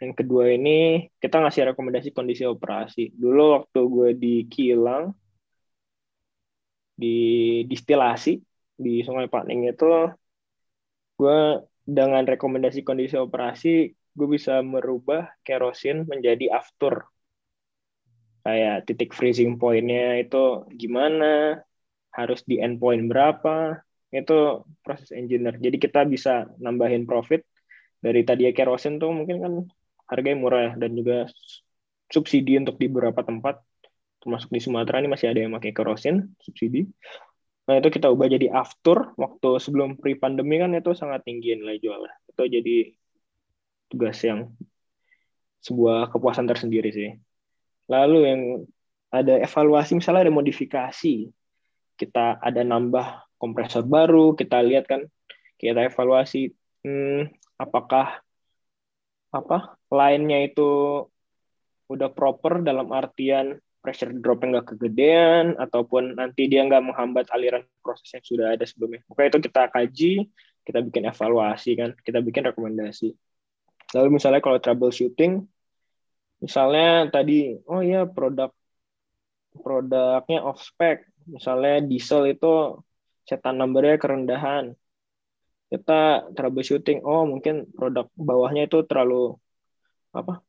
yang 0.00 0.12
kedua 0.16 0.44
ini 0.56 1.04
kita 1.20 1.44
ngasih 1.44 1.62
rekomendasi 1.76 2.08
kondisi 2.16 2.48
operasi. 2.48 3.12
Dulu 3.12 3.42
waktu 3.60 3.80
gue 3.94 4.08
di 4.16 4.34
kilang 4.48 5.12
di 6.96 7.16
distilasi 7.68 8.30
di 8.80 9.04
Sungai 9.04 9.28
Paning 9.28 9.68
itu 9.68 9.84
gue 11.14 11.40
dengan 11.84 12.24
rekomendasi 12.24 12.80
kondisi 12.82 13.14
operasi 13.20 13.92
gue 13.92 14.28
bisa 14.30 14.62
merubah 14.62 15.30
kerosin 15.42 16.06
menjadi 16.06 16.54
after 16.54 17.04
kayak 18.44 18.84
titik 18.86 19.10
freezing 19.16 19.56
pointnya 19.56 20.20
itu 20.20 20.68
gimana 20.76 21.58
harus 22.14 22.46
di 22.46 22.62
end 22.62 22.78
point 22.78 23.10
berapa 23.10 23.82
itu 24.14 24.62
proses 24.86 25.10
engineer. 25.10 25.58
Jadi 25.58 25.76
kita 25.82 26.06
bisa 26.06 26.46
nambahin 26.62 27.02
profit. 27.02 27.42
Dari 27.98 28.22
tadi 28.22 28.46
ya 28.46 28.52
kerosin 28.54 29.02
tuh 29.02 29.10
mungkin 29.10 29.36
kan 29.42 29.52
harganya 30.06 30.38
murah 30.38 30.60
ya 30.60 30.72
dan 30.78 30.94
juga 30.94 31.26
subsidi 32.12 32.54
untuk 32.62 32.78
di 32.78 32.86
beberapa 32.86 33.26
tempat. 33.26 33.58
Termasuk 34.22 34.54
di 34.54 34.60
Sumatera 34.62 35.02
ini 35.02 35.10
masih 35.10 35.34
ada 35.34 35.40
yang 35.42 35.52
pakai 35.52 35.74
kerosin 35.74 36.32
subsidi 36.38 36.86
Nah 37.64 37.74
itu 37.80 37.88
kita 37.88 38.12
ubah 38.12 38.28
jadi 38.28 38.52
after 38.52 39.16
waktu 39.16 39.48
sebelum 39.56 39.96
pre 39.96 40.20
pandemi 40.20 40.60
kan 40.60 40.76
itu 40.76 40.92
sangat 40.92 41.24
tinggi 41.24 41.56
nilai 41.56 41.80
jualnya. 41.80 42.12
Itu 42.28 42.44
jadi 42.44 42.92
tugas 43.88 44.20
yang 44.20 44.52
sebuah 45.64 46.12
kepuasan 46.12 46.44
tersendiri 46.44 46.92
sih. 46.92 47.10
Lalu 47.88 48.18
yang 48.28 48.40
ada 49.08 49.40
evaluasi 49.40 49.96
misalnya 49.96 50.28
ada 50.28 50.34
modifikasi, 50.34 51.32
kita 51.96 52.42
ada 52.42 52.60
nambah 52.60 53.38
kompresor 53.40 53.88
baru, 53.88 54.36
kita 54.36 54.60
lihat 54.60 54.84
kan 54.84 55.08
kita 55.56 55.88
evaluasi 55.88 56.52
hmm, 56.84 57.32
apakah 57.56 58.20
apa 59.32 59.78
lainnya 59.88 60.44
itu 60.46 61.02
udah 61.88 62.08
proper 62.12 62.60
dalam 62.60 62.92
artian 62.92 63.58
pressure 63.84 64.16
drop 64.16 64.40
yang 64.40 64.56
nggak 64.56 64.72
kegedean 64.72 65.60
ataupun 65.60 66.16
nanti 66.16 66.48
dia 66.48 66.64
nggak 66.64 66.80
menghambat 66.80 67.28
aliran 67.28 67.60
proses 67.84 68.08
yang 68.16 68.24
sudah 68.24 68.46
ada 68.56 68.64
sebelumnya. 68.64 69.04
Oke 69.12 69.28
itu 69.28 69.38
kita 69.44 69.68
kaji 69.68 70.12
kita 70.64 70.80
bikin 70.80 71.04
evaluasi 71.04 71.76
kan 71.76 71.92
kita 72.00 72.24
bikin 72.24 72.48
rekomendasi. 72.48 73.12
Lalu 73.92 74.08
misalnya 74.16 74.40
kalau 74.40 74.56
troubleshooting 74.56 75.44
misalnya 76.40 77.12
tadi 77.12 77.60
oh 77.68 77.84
ya 77.84 78.08
produk 78.08 78.48
produknya 79.52 80.40
off 80.40 80.64
spec 80.64 81.04
misalnya 81.28 81.84
diesel 81.84 82.24
itu 82.24 82.80
setan 83.28 83.60
numbernya 83.60 84.00
kerendahan. 84.00 84.72
Kita 85.68 86.32
troubleshooting 86.32 87.04
oh 87.04 87.28
mungkin 87.28 87.68
produk 87.76 88.08
bawahnya 88.16 88.64
itu 88.64 88.80
terlalu 88.88 89.36
apa 90.16 90.40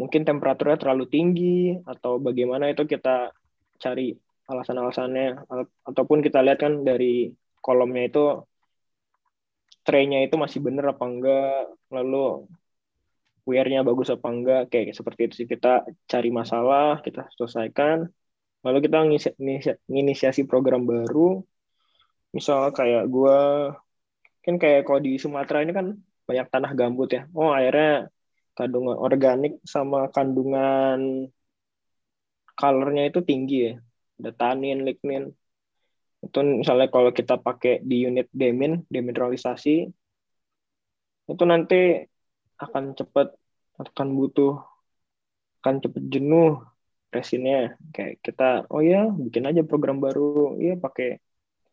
mungkin 0.00 0.22
temperaturnya 0.26 0.78
terlalu 0.80 1.04
tinggi 1.06 1.78
atau 1.86 2.18
bagaimana 2.18 2.70
itu 2.72 2.82
kita 2.86 3.30
cari 3.78 4.14
alasan-alasannya. 4.50 5.46
Ataupun 5.88 6.18
kita 6.20 6.42
lihat 6.44 6.58
kan 6.64 6.82
dari 6.82 7.30
kolomnya 7.64 8.02
itu 8.10 8.24
tray-nya 9.84 10.24
itu 10.24 10.36
masih 10.40 10.60
bener 10.64 10.84
apa 10.92 11.04
enggak 11.04 11.68
lalu 11.92 12.48
wear-nya 13.44 13.84
bagus 13.84 14.08
apa 14.08 14.28
enggak 14.32 14.62
kayak 14.72 14.96
seperti 14.96 15.20
itu 15.30 15.34
sih. 15.44 15.48
Kita 15.48 15.84
cari 16.10 16.28
masalah 16.32 17.00
kita 17.04 17.28
selesaikan. 17.36 18.08
Lalu 18.64 18.78
kita 18.88 18.96
menginisiasi 19.88 20.48
program 20.48 20.88
baru. 20.88 21.44
Misal 22.34 22.72
kayak 22.74 23.04
gue 23.12 23.38
kan 24.44 24.54
kayak 24.60 24.84
kalau 24.88 25.00
di 25.00 25.16
Sumatera 25.20 25.64
ini 25.64 25.72
kan 25.72 25.86
banyak 26.28 26.46
tanah 26.48 26.72
gambut 26.72 27.08
ya. 27.12 27.22
Oh 27.36 27.52
akhirnya 27.52 28.08
kandungan 28.56 28.96
organik 29.06 29.52
sama 29.66 30.08
kandungan 30.14 31.28
colornya 32.58 33.02
itu 33.10 33.20
tinggi 33.28 33.56
ya. 33.68 33.72
Ada 34.18 34.30
tanin 34.40 34.86
lignin. 34.86 35.24
Itu 36.24 36.38
misalnya 36.40 36.88
kalau 36.94 37.10
kita 37.18 37.34
pakai 37.46 37.82
di 37.84 38.06
unit 38.08 38.26
demin 38.32 38.72
demineralisasi 38.88 39.74
itu 41.24 41.44
nanti 41.48 42.04
akan 42.64 42.84
cepat 42.98 43.32
akan 43.80 44.08
butuh 44.18 44.52
akan 45.60 45.74
cepat 45.82 46.02
jenuh 46.14 46.62
resinnya. 47.14 47.74
Kayak 47.94 48.22
kita 48.24 48.44
oh 48.70 48.80
ya 48.80 49.10
bikin 49.10 49.44
aja 49.50 49.62
program 49.66 49.98
baru. 49.98 50.56
Ya 50.62 50.78
pakai 50.78 51.18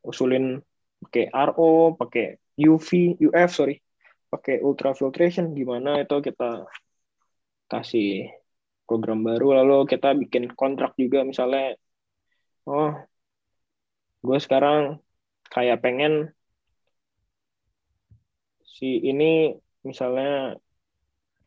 usulin 0.01 0.59
pakai 1.01 1.29
RO 1.29 1.97
pakai 1.97 2.37
UV 2.57 2.89
UF 3.21 3.49
sorry 3.53 3.81
pakai 4.31 4.63
ultrafiltration 4.63 5.51
gimana 5.51 5.99
itu 6.03 6.15
kita 6.23 6.65
kasih 7.71 8.31
program 8.87 9.19
baru. 9.27 9.63
Lalu 9.63 9.77
kita 9.91 10.15
bikin 10.15 10.43
kontrak 10.55 10.95
juga 10.95 11.27
misalnya 11.27 11.75
oh 12.67 12.95
gue 14.25 14.37
sekarang 14.45 15.03
kayak 15.53 15.83
pengen 15.83 16.13
si 18.63 19.03
ini 19.03 19.51
misalnya 19.83 20.55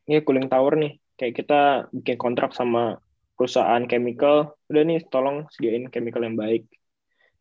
ini 0.08 0.20
cooling 0.20 0.48
tower 0.52 0.76
nih. 0.76 0.92
Kayak 1.16 1.34
kita 1.40 1.60
bikin 1.96 2.16
kontrak 2.20 2.50
sama 2.52 3.00
perusahaan 3.36 3.84
chemical. 3.88 4.60
Udah 4.68 4.82
nih 4.84 5.00
tolong 5.08 5.48
sediain 5.52 5.88
chemical 5.88 6.20
yang 6.26 6.36
baik 6.36 6.68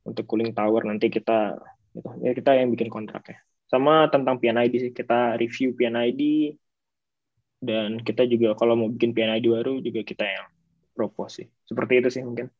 untuk 0.07 0.23
cooling 0.29 0.55
tower. 0.55 0.81
Nanti 0.87 1.11
kita 1.11 1.59
gitu. 1.93 2.09
ya 2.23 2.31
kita 2.31 2.51
yang 2.57 2.71
bikin 2.73 2.89
kontrak 2.89 3.23
ya 3.27 3.37
sama 3.71 4.07
tentang 4.13 4.37
PNID 4.41 4.73
sih 4.89 4.91
kita 4.93 5.35
review 5.39 5.73
PNID 5.73 6.21
dan 7.63 8.03
kita 8.03 8.27
juga 8.27 8.53
kalau 8.59 8.75
mau 8.75 8.89
bikin 8.91 9.15
PNID 9.15 9.45
baru 9.47 9.79
juga 9.79 10.03
kita 10.03 10.25
yang 10.27 10.45
propose 10.91 11.43
sih. 11.43 11.47
Seperti 11.63 11.93
itu 12.03 12.09
sih 12.11 12.23
mungkin. 12.27 12.51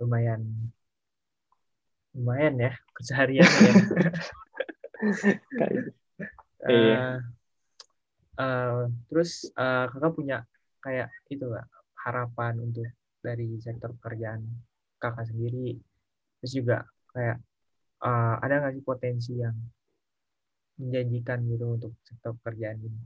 Lumayan. 0.00 0.42
Lumayan 2.16 2.54
ya 2.56 2.72
keseharian 2.96 3.46
ya. 3.46 3.72
Uh, 6.58 7.22
uh, 8.34 8.90
terus 9.06 9.46
uh, 9.54 9.86
kakak 9.94 10.10
punya 10.18 10.38
kayak 10.82 11.06
itu 11.30 11.46
gak 11.46 11.70
harapan 12.02 12.58
untuk 12.58 12.90
dari 13.22 13.54
sektor 13.62 13.94
pekerjaan 13.94 14.42
kakak 14.98 15.30
sendiri 15.30 15.78
terus 16.38 16.52
juga 16.54 16.86
kayak 17.14 17.38
uh, 18.02 18.34
ada 18.42 18.62
nggak 18.62 18.74
sih 18.78 18.84
potensi 18.84 19.32
yang 19.38 19.56
menjanjikan 20.78 21.42
gitu 21.50 21.64
untuk 21.74 21.92
sektor 22.06 22.38
pekerjaan 22.38 22.78
ini? 22.78 23.02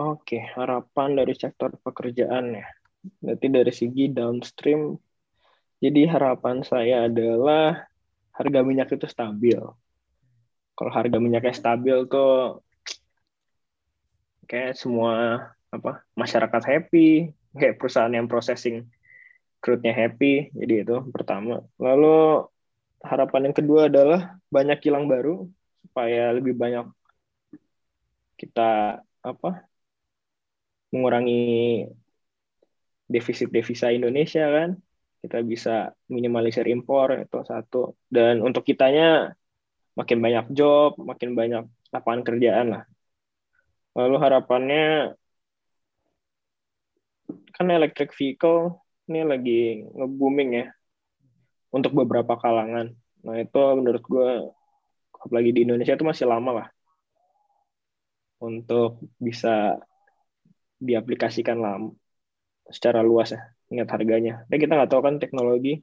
Oke, 0.00 0.40
harapan 0.56 1.12
dari 1.12 1.36
sektor 1.36 1.76
pekerjaan 1.84 2.56
ya. 2.56 2.66
Berarti 3.20 3.46
dari 3.52 3.72
segi 3.72 4.08
downstream, 4.08 4.96
jadi 5.80 6.08
harapan 6.08 6.64
saya 6.64 7.04
adalah 7.04 7.84
harga 8.32 8.60
minyak 8.64 8.88
itu 8.96 9.04
stabil. 9.04 9.60
Kalau 10.72 10.92
harga 10.92 11.20
minyaknya 11.20 11.52
stabil 11.52 12.08
tuh 12.08 12.64
kayak 14.48 14.72
semua 14.80 15.44
apa 15.68 16.00
masyarakat 16.16 16.62
happy, 16.64 17.36
kayak 17.52 17.76
perusahaan 17.76 18.12
yang 18.12 18.24
processing 18.24 18.88
crude-nya 19.62 19.92
happy. 19.92 20.52
Jadi 20.60 20.74
itu 20.82 20.96
pertama. 21.14 21.64
Lalu 21.76 22.44
harapan 23.04 23.50
yang 23.50 23.56
kedua 23.56 23.80
adalah 23.88 24.20
banyak 24.52 24.78
kilang 24.84 25.04
baru 25.08 25.48
supaya 25.84 26.32
lebih 26.36 26.54
banyak 26.56 26.86
kita 28.40 29.00
apa 29.20 29.68
mengurangi 30.92 31.86
defisit 33.10 33.48
devisa 33.52 33.92
Indonesia 33.92 34.46
kan 34.48 34.70
kita 35.20 35.44
bisa 35.44 35.92
minimalisir 36.08 36.64
impor 36.70 37.12
itu 37.20 37.38
satu 37.44 37.98
dan 38.08 38.40
untuk 38.40 38.64
kitanya 38.64 39.36
makin 39.98 40.18
banyak 40.24 40.46
job 40.56 40.96
makin 40.96 41.36
banyak 41.36 41.64
lapangan 41.92 42.22
kerjaan 42.24 42.66
lah 42.72 42.82
lalu 43.98 44.16
harapannya 44.24 44.84
kan 47.52 47.66
electric 47.68 48.16
vehicle 48.16 48.80
ini 49.10 49.20
lagi 49.26 49.82
nge-booming 49.90 50.50
ya 50.54 50.66
untuk 51.74 51.92
beberapa 51.98 52.38
kalangan. 52.38 52.94
Nah 53.26 53.36
itu 53.42 53.60
menurut 53.74 54.02
gue 54.06 54.30
apalagi 55.18 55.50
di 55.52 55.60
Indonesia 55.66 55.98
itu 55.98 56.06
masih 56.06 56.30
lama 56.30 56.64
lah 56.64 56.68
untuk 58.40 59.02
bisa 59.20 59.76
diaplikasikan 60.80 61.60
lama 61.60 61.92
secara 62.70 63.04
luas 63.04 63.34
ya 63.34 63.42
ingat 63.70 63.88
harganya. 63.94 64.46
Dan 64.50 64.58
kita 64.58 64.72
nggak 64.74 64.90
tahu 64.90 65.02
kan 65.02 65.16
teknologi. 65.22 65.80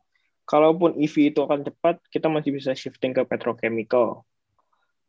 Kalaupun 0.47 0.95
EV 0.95 1.35
itu 1.35 1.43
akan 1.43 1.67
cepat, 1.67 1.99
kita 2.07 2.31
masih 2.31 2.55
bisa 2.55 2.71
shifting 2.71 3.11
ke 3.11 3.27
petrochemical. 3.27 4.23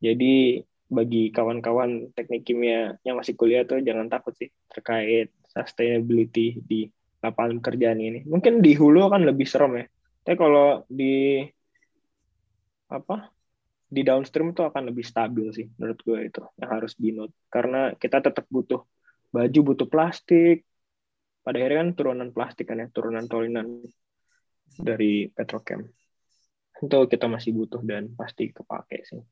Jadi 0.02 0.66
bagi 0.88 1.30
kawan-kawan 1.30 2.10
teknik 2.16 2.42
kimia 2.48 2.96
yang 3.04 3.20
masih 3.20 3.36
kuliah 3.38 3.62
tuh 3.62 3.78
jangan 3.84 4.08
takut 4.08 4.32
sih 4.34 4.48
terkait 4.72 5.30
sustainability 5.52 6.58
di 6.64 6.88
lapangan 7.24 7.58
pekerjaan 7.62 7.98
ini. 7.98 8.20
Mungkin 8.26 8.60
di 8.64 8.72
hulu 8.78 9.10
kan 9.12 9.22
lebih 9.26 9.46
serem 9.48 9.82
ya. 9.82 9.86
Tapi 10.24 10.36
kalau 10.36 10.84
di 10.88 11.44
apa 12.88 13.32
di 13.88 14.00
downstream 14.04 14.52
itu 14.52 14.64
akan 14.64 14.92
lebih 14.92 15.04
stabil 15.04 15.48
sih 15.52 15.68
menurut 15.80 16.00
gue 16.04 16.18
itu 16.28 16.40
yang 16.60 16.70
harus 16.76 16.92
di 16.96 17.12
note 17.16 17.32
karena 17.48 17.96
kita 17.96 18.20
tetap 18.20 18.44
butuh 18.48 18.84
baju 19.32 19.60
butuh 19.64 19.88
plastik 19.88 20.64
pada 21.44 21.56
akhirnya 21.56 21.80
kan 21.84 21.90
turunan 21.96 22.28
plastik 22.32 22.68
kan 22.68 22.80
ya 22.84 22.88
turunan 22.92 23.24
tolinan 23.28 23.84
dari 24.76 25.32
petrochem 25.32 25.88
itu 26.84 26.98
kita 27.12 27.26
masih 27.26 27.50
butuh 27.58 27.82
dan 27.82 28.14
pasti 28.14 28.54
kepake 28.54 29.02
sih. 29.02 29.22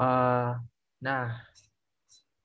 Uh, 0.00 0.56
nah, 1.00 1.24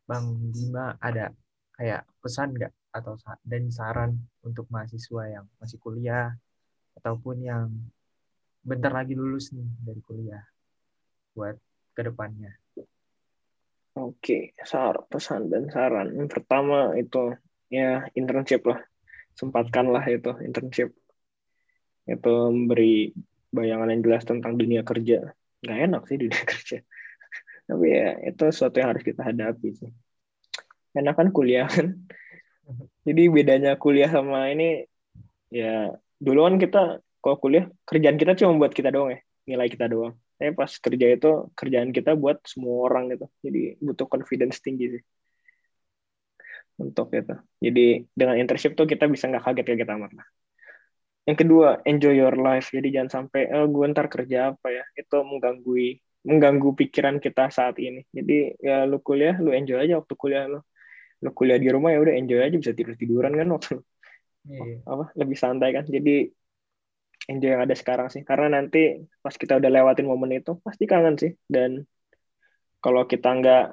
Bang 0.05 0.53
Bima 0.53 0.93
ada 1.01 1.33
kayak 1.73 2.05
pesan 2.21 2.53
nggak 2.53 2.73
atau 2.93 3.17
dan 3.43 3.67
saran 3.73 4.15
untuk 4.45 4.69
mahasiswa 4.69 5.27
yang 5.27 5.45
masih 5.59 5.81
kuliah 5.81 6.31
ataupun 6.95 7.43
yang 7.43 7.67
bentar 8.61 8.93
lagi 8.93 9.17
lulus 9.17 9.51
nih 9.51 9.65
dari 9.81 10.01
kuliah 10.05 10.45
buat 11.35 11.57
ke 11.91 12.01
depannya? 12.05 12.53
Oke, 13.95 14.53
sar 14.61 15.09
pesan 15.09 15.49
dan 15.49 15.67
saran. 15.73 16.13
Yang 16.13 16.39
pertama 16.39 16.93
itu 16.95 17.35
ya 17.73 18.05
internship 18.13 18.63
lah, 18.67 18.79
sempatkanlah 19.35 20.05
itu 20.07 20.31
internship. 20.45 20.93
Itu 22.05 22.53
memberi 22.53 23.11
bayangan 23.49 23.89
yang 23.89 24.01
jelas 24.05 24.23
tentang 24.23 24.55
dunia 24.55 24.85
kerja. 24.85 25.33
Gak 25.65 25.79
enak 25.89 26.05
sih 26.05 26.21
dunia 26.21 26.43
kerja 26.51 26.85
tapi 27.65 27.85
ya 27.89 28.09
itu 28.29 28.43
sesuatu 28.49 28.77
yang 28.77 28.89
harus 28.93 29.03
kita 29.05 29.21
hadapi 29.25 29.69
sih 29.73 29.91
karena 30.93 31.11
kan 31.17 31.27
kuliah 31.33 31.65
kan 31.65 31.97
jadi 33.07 33.23
bedanya 33.29 33.71
kuliah 33.75 34.09
sama 34.09 34.49
ini 34.53 34.85
ya 35.49 35.93
dulu 36.21 36.39
kan 36.47 36.55
kita 36.61 36.81
kalau 37.21 37.37
kuliah 37.41 37.65
kerjaan 37.85 38.17
kita 38.21 38.37
cuma 38.37 38.57
buat 38.57 38.73
kita 38.73 38.93
doang 38.93 39.17
ya 39.17 39.19
nilai 39.45 39.67
kita 39.69 39.89
doang 39.89 40.13
tapi 40.35 40.51
pas 40.51 40.69
kerja 40.69 41.07
itu 41.15 41.29
kerjaan 41.55 41.89
kita 41.89 42.13
buat 42.13 42.43
semua 42.45 42.91
orang 42.91 43.13
gitu 43.13 43.25
jadi 43.41 43.77
butuh 43.81 44.07
confidence 44.09 44.61
tinggi 44.61 44.99
sih 44.99 45.03
untuk 46.79 47.11
itu. 47.15 47.35
Jadi 47.63 48.03
dengan 48.11 48.35
internship 48.39 48.75
tuh 48.75 48.87
kita 48.87 49.07
bisa 49.07 49.31
nggak 49.31 49.43
kaget-kaget 49.43 49.89
amat 49.95 50.11
lah. 50.15 50.27
Yang 51.25 51.37
kedua, 51.47 51.81
enjoy 51.87 52.13
your 52.13 52.35
life. 52.37 52.69
Jadi 52.69 52.93
jangan 52.93 53.09
sampai, 53.23 53.49
oh 53.55 53.65
gue 53.65 53.85
ntar 53.89 54.11
kerja 54.11 54.53
apa 54.53 54.67
ya. 54.69 54.83
Itu 54.93 55.25
mengganggu 55.25 55.73
mengganggu 56.25 56.73
pikiran 56.73 57.21
kita 57.21 57.53
saat 57.53 57.77
ini. 57.77 58.01
Jadi 58.09 58.57
ya 58.57 58.89
lu 58.89 58.97
kuliah, 58.99 59.37
lu 59.37 59.53
enjoy 59.53 59.77
aja 59.77 60.01
waktu 60.01 60.13
kuliah 60.17 60.49
lu. 60.49 60.59
Lu 61.21 61.29
kuliah 61.31 61.61
di 61.61 61.69
rumah 61.69 61.93
ya 61.93 62.01
udah 62.01 62.13
enjoy 62.17 62.41
aja 62.41 62.57
bisa 62.57 62.73
tidur 62.73 62.97
tiduran 62.97 63.33
kan 63.37 63.47
waktu 63.53 63.79
yeah. 64.49 64.81
apa 64.89 65.13
lebih 65.15 65.37
santai 65.37 65.69
kan. 65.71 65.85
Jadi 65.85 66.33
enjoy 67.29 67.49
yang 67.53 67.63
ada 67.63 67.75
sekarang 67.77 68.09
sih. 68.09 68.25
Karena 68.25 68.57
nanti 68.57 69.05
pas 69.21 69.37
kita 69.37 69.61
udah 69.61 69.69
lewatin 69.69 70.09
momen 70.09 70.41
itu 70.41 70.57
pasti 70.65 70.89
kangen 70.89 71.15
sih. 71.21 71.31
Dan 71.45 71.85
kalau 72.81 73.05
kita 73.05 73.29
nggak 73.37 73.65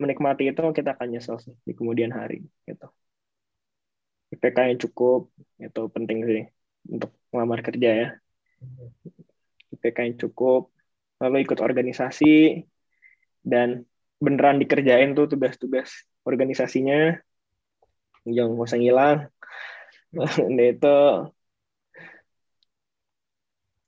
menikmati 0.00 0.48
itu 0.48 0.60
kita 0.72 0.96
akan 0.96 1.08
nyesel 1.12 1.36
sih 1.36 1.52
di 1.64 1.72
kemudian 1.76 2.12
hari 2.12 2.44
gitu. 2.64 2.88
IPK 4.30 4.58
yang 4.72 4.80
cukup 4.80 5.28
itu 5.58 5.82
penting 5.92 6.18
sih 6.24 6.42
untuk 6.88 7.12
melamar 7.28 7.60
kerja 7.60 7.90
ya. 7.92 8.08
IPK 9.76 9.98
yang 10.06 10.16
cukup, 10.16 10.72
lalu 11.20 11.36
ikut 11.44 11.58
organisasi. 11.60 12.64
Dan 13.40 13.84
beneran 14.20 14.60
dikerjain 14.60 15.16
tuh 15.16 15.24
tugas-tugas 15.32 15.88
organisasinya, 16.28 17.16
jangan 18.28 18.50
nggak 18.56 18.68
usah 18.68 18.80
ngilang. 18.80 19.18
Nah, 20.10 20.66
itu 20.74 20.96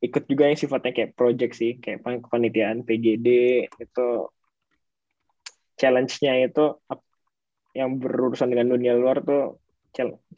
ikut 0.06 0.22
juga 0.30 0.46
yang 0.46 0.58
sifatnya 0.58 0.94
kayak 0.94 1.14
project 1.18 1.52
sih, 1.58 1.82
kayak 1.82 1.98
kepanitiaan 2.26 2.86
PGD 2.86 3.28
itu 3.66 4.06
challenge-nya 5.78 6.46
itu 6.46 6.78
yang 7.74 7.98
berurusan 7.98 8.54
dengan 8.54 8.70
dunia 8.70 8.94
luar 8.94 9.18
tuh 9.26 9.58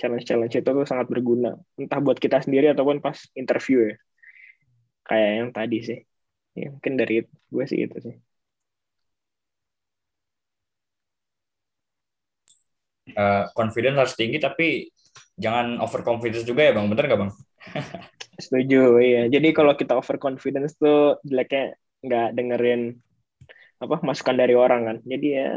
challenge-challenge 0.00 0.56
itu 0.56 0.70
tuh 0.72 0.86
sangat 0.88 1.06
berguna. 1.12 1.52
Entah 1.76 2.00
buat 2.00 2.16
kita 2.16 2.40
sendiri 2.40 2.72
ataupun 2.72 3.04
pas 3.04 3.16
interview 3.36 3.92
ya. 3.92 3.96
Kayak 5.04 5.30
yang 5.36 5.50
tadi 5.52 5.78
sih 5.84 6.00
ya, 6.54 6.68
mungkin 6.74 6.94
dari 7.00 7.14
gue 7.26 7.64
sih 7.70 7.78
itu 7.86 7.96
sih. 8.06 8.16
Uh, 13.14 13.46
confidence 13.52 14.00
harus 14.00 14.14
tinggi 14.16 14.40
tapi 14.40 14.88
jangan 15.36 15.76
over 15.84 16.00
confidence 16.00 16.46
juga 16.46 16.66
ya 16.66 16.72
bang. 16.72 16.86
Bener 16.90 17.04
gak 17.10 17.20
bang? 17.20 17.32
Setuju 18.44 18.98
iya. 18.98 19.22
Jadi 19.30 19.48
kalau 19.54 19.78
kita 19.78 19.94
over 19.94 20.16
confidence 20.18 20.74
tuh 20.78 21.18
jeleknya 21.22 21.78
nggak 22.04 22.28
dengerin 22.36 22.80
apa 23.78 23.96
masukan 24.02 24.36
dari 24.36 24.54
orang 24.56 24.80
kan. 24.88 24.96
Jadi 25.04 25.26
ya 25.38 25.50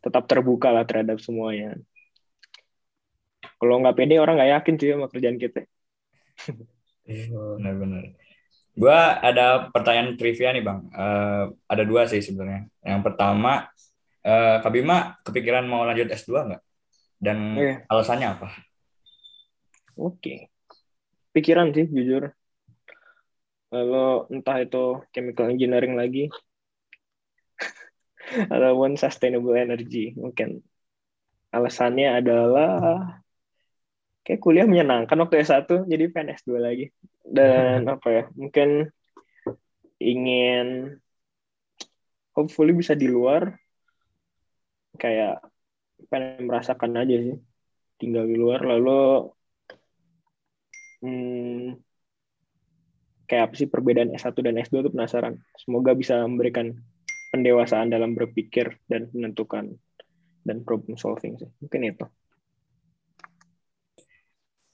tetap 0.00 0.24
terbuka 0.28 0.72
lah 0.72 0.84
terhadap 0.88 1.20
semuanya. 1.20 1.76
Kalau 3.60 3.80
nggak 3.80 3.96
pede 3.96 4.16
orang 4.16 4.40
nggak 4.40 4.52
yakin 4.60 4.74
sih 4.80 4.88
sama 4.92 5.06
kerjaan 5.12 5.36
kita. 5.40 5.64
Benar-benar. 7.04 8.19
Gua 8.78 9.18
ada 9.18 9.68
pertanyaan 9.74 10.14
trivia 10.14 10.54
nih 10.54 10.64
bang. 10.64 10.80
Uh, 10.94 11.44
ada 11.66 11.82
dua 11.82 12.06
sih 12.06 12.22
sebenarnya. 12.22 12.70
Yang 12.86 13.02
pertama, 13.10 13.66
uh, 14.24 14.56
Kak 14.62 14.72
Bima 14.72 15.18
kepikiran 15.26 15.66
mau 15.66 15.82
lanjut 15.82 16.08
S2 16.08 16.30
nggak? 16.48 16.62
Dan 17.20 17.38
yeah. 17.58 17.76
alasannya 17.90 18.28
apa? 18.38 18.48
Oke. 19.98 20.16
Okay. 20.16 20.38
Pikiran 21.36 21.74
sih 21.76 21.86
jujur. 21.86 22.32
Lalu 23.70 24.06
entah 24.34 24.58
itu 24.58 24.98
chemical 25.14 25.46
engineering 25.46 25.94
lagi 25.94 26.26
ataupun 28.54 28.98
sustainable 28.98 29.54
energy 29.54 30.10
mungkin 30.18 30.58
alasannya 31.54 32.18
adalah 32.18 32.70
kayak 34.30 34.46
kuliah 34.46 34.62
menyenangkan 34.62 35.18
waktu 35.26 35.42
S1 35.42 35.90
jadi 35.90 36.06
pengen 36.14 36.38
S2 36.38 36.62
lagi. 36.62 36.94
Dan 37.26 37.82
apa 37.98 38.08
ya 38.14 38.24
mungkin 38.38 38.86
ingin 39.98 40.94
hopefully 42.30 42.70
bisa 42.70 42.94
di 42.94 43.10
luar 43.10 43.58
kayak 44.94 45.42
pengen 46.06 46.46
merasakan 46.46 46.94
aja 46.94 47.18
sih 47.26 47.36
tinggal 47.98 48.22
di 48.22 48.38
luar. 48.38 48.62
Lalu 48.62 49.34
hmm, 51.02 51.74
kayak 53.26 53.50
apa 53.50 53.54
sih 53.58 53.66
perbedaan 53.66 54.14
S1 54.14 54.30
dan 54.46 54.62
S2 54.62 54.86
itu 54.86 54.94
penasaran. 54.94 55.42
Semoga 55.58 55.98
bisa 55.98 56.22
memberikan 56.22 56.70
pendewasaan 57.34 57.90
dalam 57.90 58.14
berpikir 58.14 58.78
dan 58.86 59.10
menentukan 59.10 59.74
dan 60.46 60.62
problem 60.62 60.94
solving 60.94 61.34
sih. 61.34 61.50
Mungkin 61.58 61.82
itu 61.82 62.06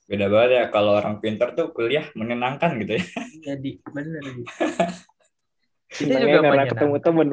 beda 0.07 0.27
banget 0.31 0.51
ya 0.55 0.65
kalau 0.71 0.95
orang 0.95 1.19
pintar 1.19 1.53
tuh 1.59 1.75
kuliah 1.75 2.07
menyenangkan 2.15 2.79
gitu 2.83 2.99
ya. 2.99 3.05
Jadi 3.53 3.83
benar 3.91 4.23
kita 5.97 6.19
juga 6.19 6.39
karena 6.43 6.65
ketemu 6.67 6.97
temen. 7.03 7.29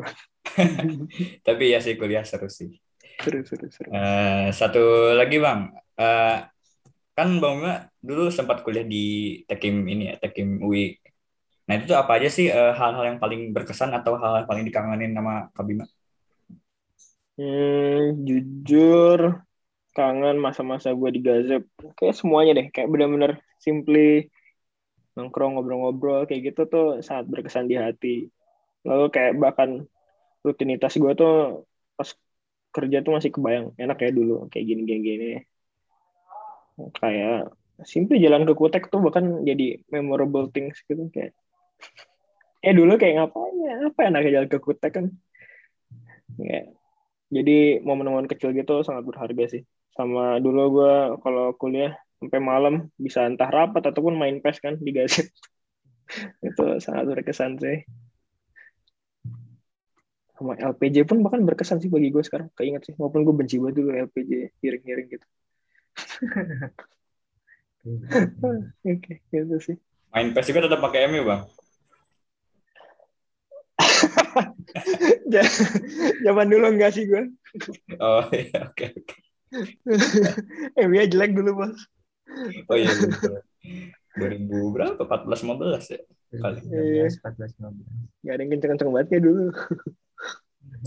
Tapi 1.48 1.64
ya 1.74 1.80
sih 1.82 1.96
kuliah 1.98 2.26
seru 2.26 2.50
sih. 2.50 2.74
Seru 3.22 3.46
seru 3.46 3.70
seru. 3.70 3.90
Uh, 3.94 4.50
satu 4.50 5.14
lagi 5.14 5.38
bang. 5.38 5.70
Uh, 5.94 6.50
kan 7.14 7.30
bang 7.38 7.54
Bima 7.62 7.76
dulu 8.02 8.34
sempat 8.34 8.66
kuliah 8.66 8.82
di 8.82 9.38
Tekim 9.46 9.86
ini 9.86 10.10
ya 10.10 10.16
Tekim 10.18 10.58
UI 10.66 10.98
nah 11.64 11.80
itu 11.80 11.96
tuh 11.96 11.98
apa 11.98 12.20
aja 12.20 12.28
sih 12.28 12.52
hal 12.52 12.60
eh, 12.60 12.74
hal-hal 12.76 13.04
yang 13.16 13.20
paling 13.24 13.56
berkesan 13.56 13.96
atau 13.96 14.20
hal-hal 14.20 14.44
yang 14.44 14.50
paling 14.50 14.66
dikangenin 14.68 15.16
sama 15.16 15.48
Kak 15.56 15.64
Bima? 15.64 15.86
Hmm, 17.40 18.20
jujur 18.28 19.40
kangen 19.94 20.42
masa-masa 20.42 20.90
gue 20.92 21.10
di 21.14 21.22
Gazep 21.22 21.64
kayak 21.98 22.18
semuanya 22.18 22.58
deh 22.58 22.68
kayak 22.74 22.90
bener-bener 22.90 23.38
simply 23.62 24.28
nongkrong 25.14 25.54
ngobrol-ngobrol 25.54 26.26
kayak 26.26 26.54
gitu 26.54 26.66
tuh 26.66 26.88
sangat 27.06 27.30
berkesan 27.30 27.70
di 27.70 27.78
hati. 27.78 28.16
Lalu 28.84 29.06
kayak 29.14 29.38
bahkan 29.38 29.86
rutinitas 30.42 30.98
gue 30.98 31.14
tuh 31.14 31.64
pas 31.94 32.10
kerja 32.74 33.06
tuh 33.06 33.14
masih 33.16 33.30
kebayang 33.30 33.72
enak 33.78 33.98
ya 34.02 34.10
dulu 34.10 34.50
kayak 34.50 34.66
gini 34.66 34.82
gini 34.84 35.30
kayak 36.98 37.54
simply 37.86 38.18
jalan 38.18 38.50
ke 38.50 38.58
Kutek 38.58 38.90
tuh 38.90 38.98
bahkan 38.98 39.46
jadi 39.46 39.78
memorable 39.94 40.50
things 40.50 40.82
gitu 40.90 41.06
kayak 41.14 41.38
eh 42.66 42.74
dulu 42.74 42.98
kayak 42.98 43.22
ngapain 43.22 43.56
ya 43.62 43.74
apa 43.94 44.00
enaknya 44.10 44.32
jalan 44.42 44.50
ke 44.50 44.58
Kutek 44.58 44.92
kan? 44.92 45.06
Ya 46.42 46.66
jadi 47.34 47.82
momen-momen 47.82 48.30
kecil 48.30 48.54
gitu 48.54 48.86
sangat 48.86 49.06
berharga 49.10 49.46
sih 49.50 49.66
sama 49.94 50.42
dulu 50.42 50.62
gue 50.82 50.94
kalau 51.22 51.54
kuliah 51.58 51.94
sampai 52.18 52.40
malam 52.42 52.90
bisa 52.98 53.28
entah 53.30 53.50
rapat 53.50 53.94
ataupun 53.94 54.18
main 54.18 54.42
pes 54.42 54.58
kan 54.58 54.80
di 54.80 54.92
gaset 54.96 55.30
itu 56.48 56.66
sangat 56.82 57.06
berkesan 57.10 57.62
sih. 57.62 57.86
Sama 60.34 60.58
LPJ 60.58 61.06
pun 61.06 61.22
bahkan 61.22 61.46
berkesan 61.46 61.78
sih 61.78 61.94
bagi 61.94 62.10
gue 62.10 62.24
sekarang. 62.26 62.50
Keinget 62.58 62.90
sih 62.90 62.94
walaupun 62.98 63.22
gue 63.22 63.36
benci 63.38 63.62
banget 63.62 63.76
dulu 63.80 63.90
LPJ 64.10 64.32
hiring-hiring 64.60 65.08
gitu. 65.14 65.28
Oke 67.84 68.66
okay, 68.82 69.16
gitu 69.30 69.58
sih. 69.62 69.78
Main 70.16 70.34
pes 70.34 70.48
juga 70.50 70.66
tetap 70.66 70.80
pakai 70.82 71.12
MU 71.12 71.28
bang? 71.28 71.44
Zaman 76.26 76.48
dulu 76.50 76.66
enggak 76.70 76.94
sih 76.96 77.06
gue 77.08 77.30
oh 78.02 78.26
iya 78.34 78.70
oke 78.70 78.74
okay, 78.74 78.90
oke. 78.94 79.04
okay. 79.06 79.23
MU 80.88 80.98
jelek 81.08 81.32
dulu 81.38 81.52
bos. 81.64 81.80
Oh 82.70 82.78
iya 82.78 82.90
betul. 82.90 83.42
2000 84.18 84.74
berapa? 84.74 85.02
14 85.02 85.46
15 85.46 85.94
ya? 85.94 86.00
Kali. 86.42 86.60
Iya. 86.70 87.06
14 87.10 87.58
15. 87.62 88.26
Gak 88.26 88.34
ada 88.34 88.42
yang 88.42 88.52
kenceng-kenceng 88.58 88.92
banget 88.94 89.10
ya 89.18 89.20
dulu. 89.22 89.46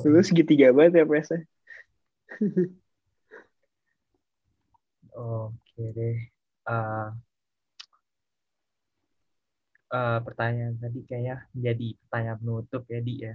dulu 0.03 0.19
segitiga 0.25 0.73
banget 0.73 1.03
ya 1.03 1.05
PS 1.07 1.29
Oke 5.17 5.85
deh. 5.97 6.19
Uh, 6.67 7.15
uh, 9.95 10.19
pertanyaan 10.21 10.75
tadi 10.77 11.01
kayaknya 11.07 11.47
jadi 11.55 11.95
pertanyaan 12.07 12.39
penutup 12.43 12.83
ya 12.91 13.01
Di 13.01 13.15
ya. 13.31 13.35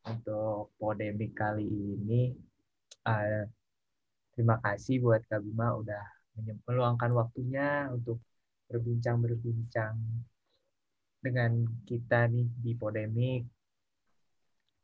Untuk 0.00 0.72
polemik 0.80 1.36
kali 1.36 1.68
ini 1.68 2.32
uh, 3.04 3.44
Terima 4.40 4.56
kasih 4.56 5.04
buat 5.04 5.20
Kak 5.28 5.44
Bima 5.44 5.76
udah 5.76 6.00
meluangkan 6.64 7.12
waktunya 7.12 7.92
untuk 7.92 8.24
berbincang-berbincang 8.72 10.00
dengan 11.20 11.68
kita 11.84 12.24
nih 12.24 12.48
di 12.48 12.72
Podemik. 12.72 13.44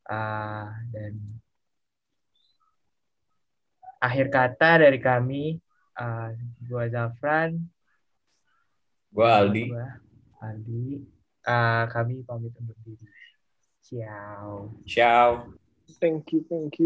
Uh, 0.05 0.69
dan 0.93 1.41
akhir 3.97 4.29
kata 4.29 4.85
dari 4.85 5.01
kami, 5.01 5.57
uh, 5.97 6.37
gua 6.61 6.85
Zafran, 6.93 7.57
gua 9.09 9.41
Aldi, 9.41 9.73
gua 9.73 9.89
Aldi, 10.37 11.01
uh, 11.49 11.89
kami 11.89 12.21
pamit 12.29 12.53
undur 12.61 12.77
diri. 12.85 13.09
Ciao. 13.81 14.69
Ciao. 14.85 15.49
Thank 15.97 16.29
you, 16.29 16.45
thank 16.45 16.77
you. 16.77 16.85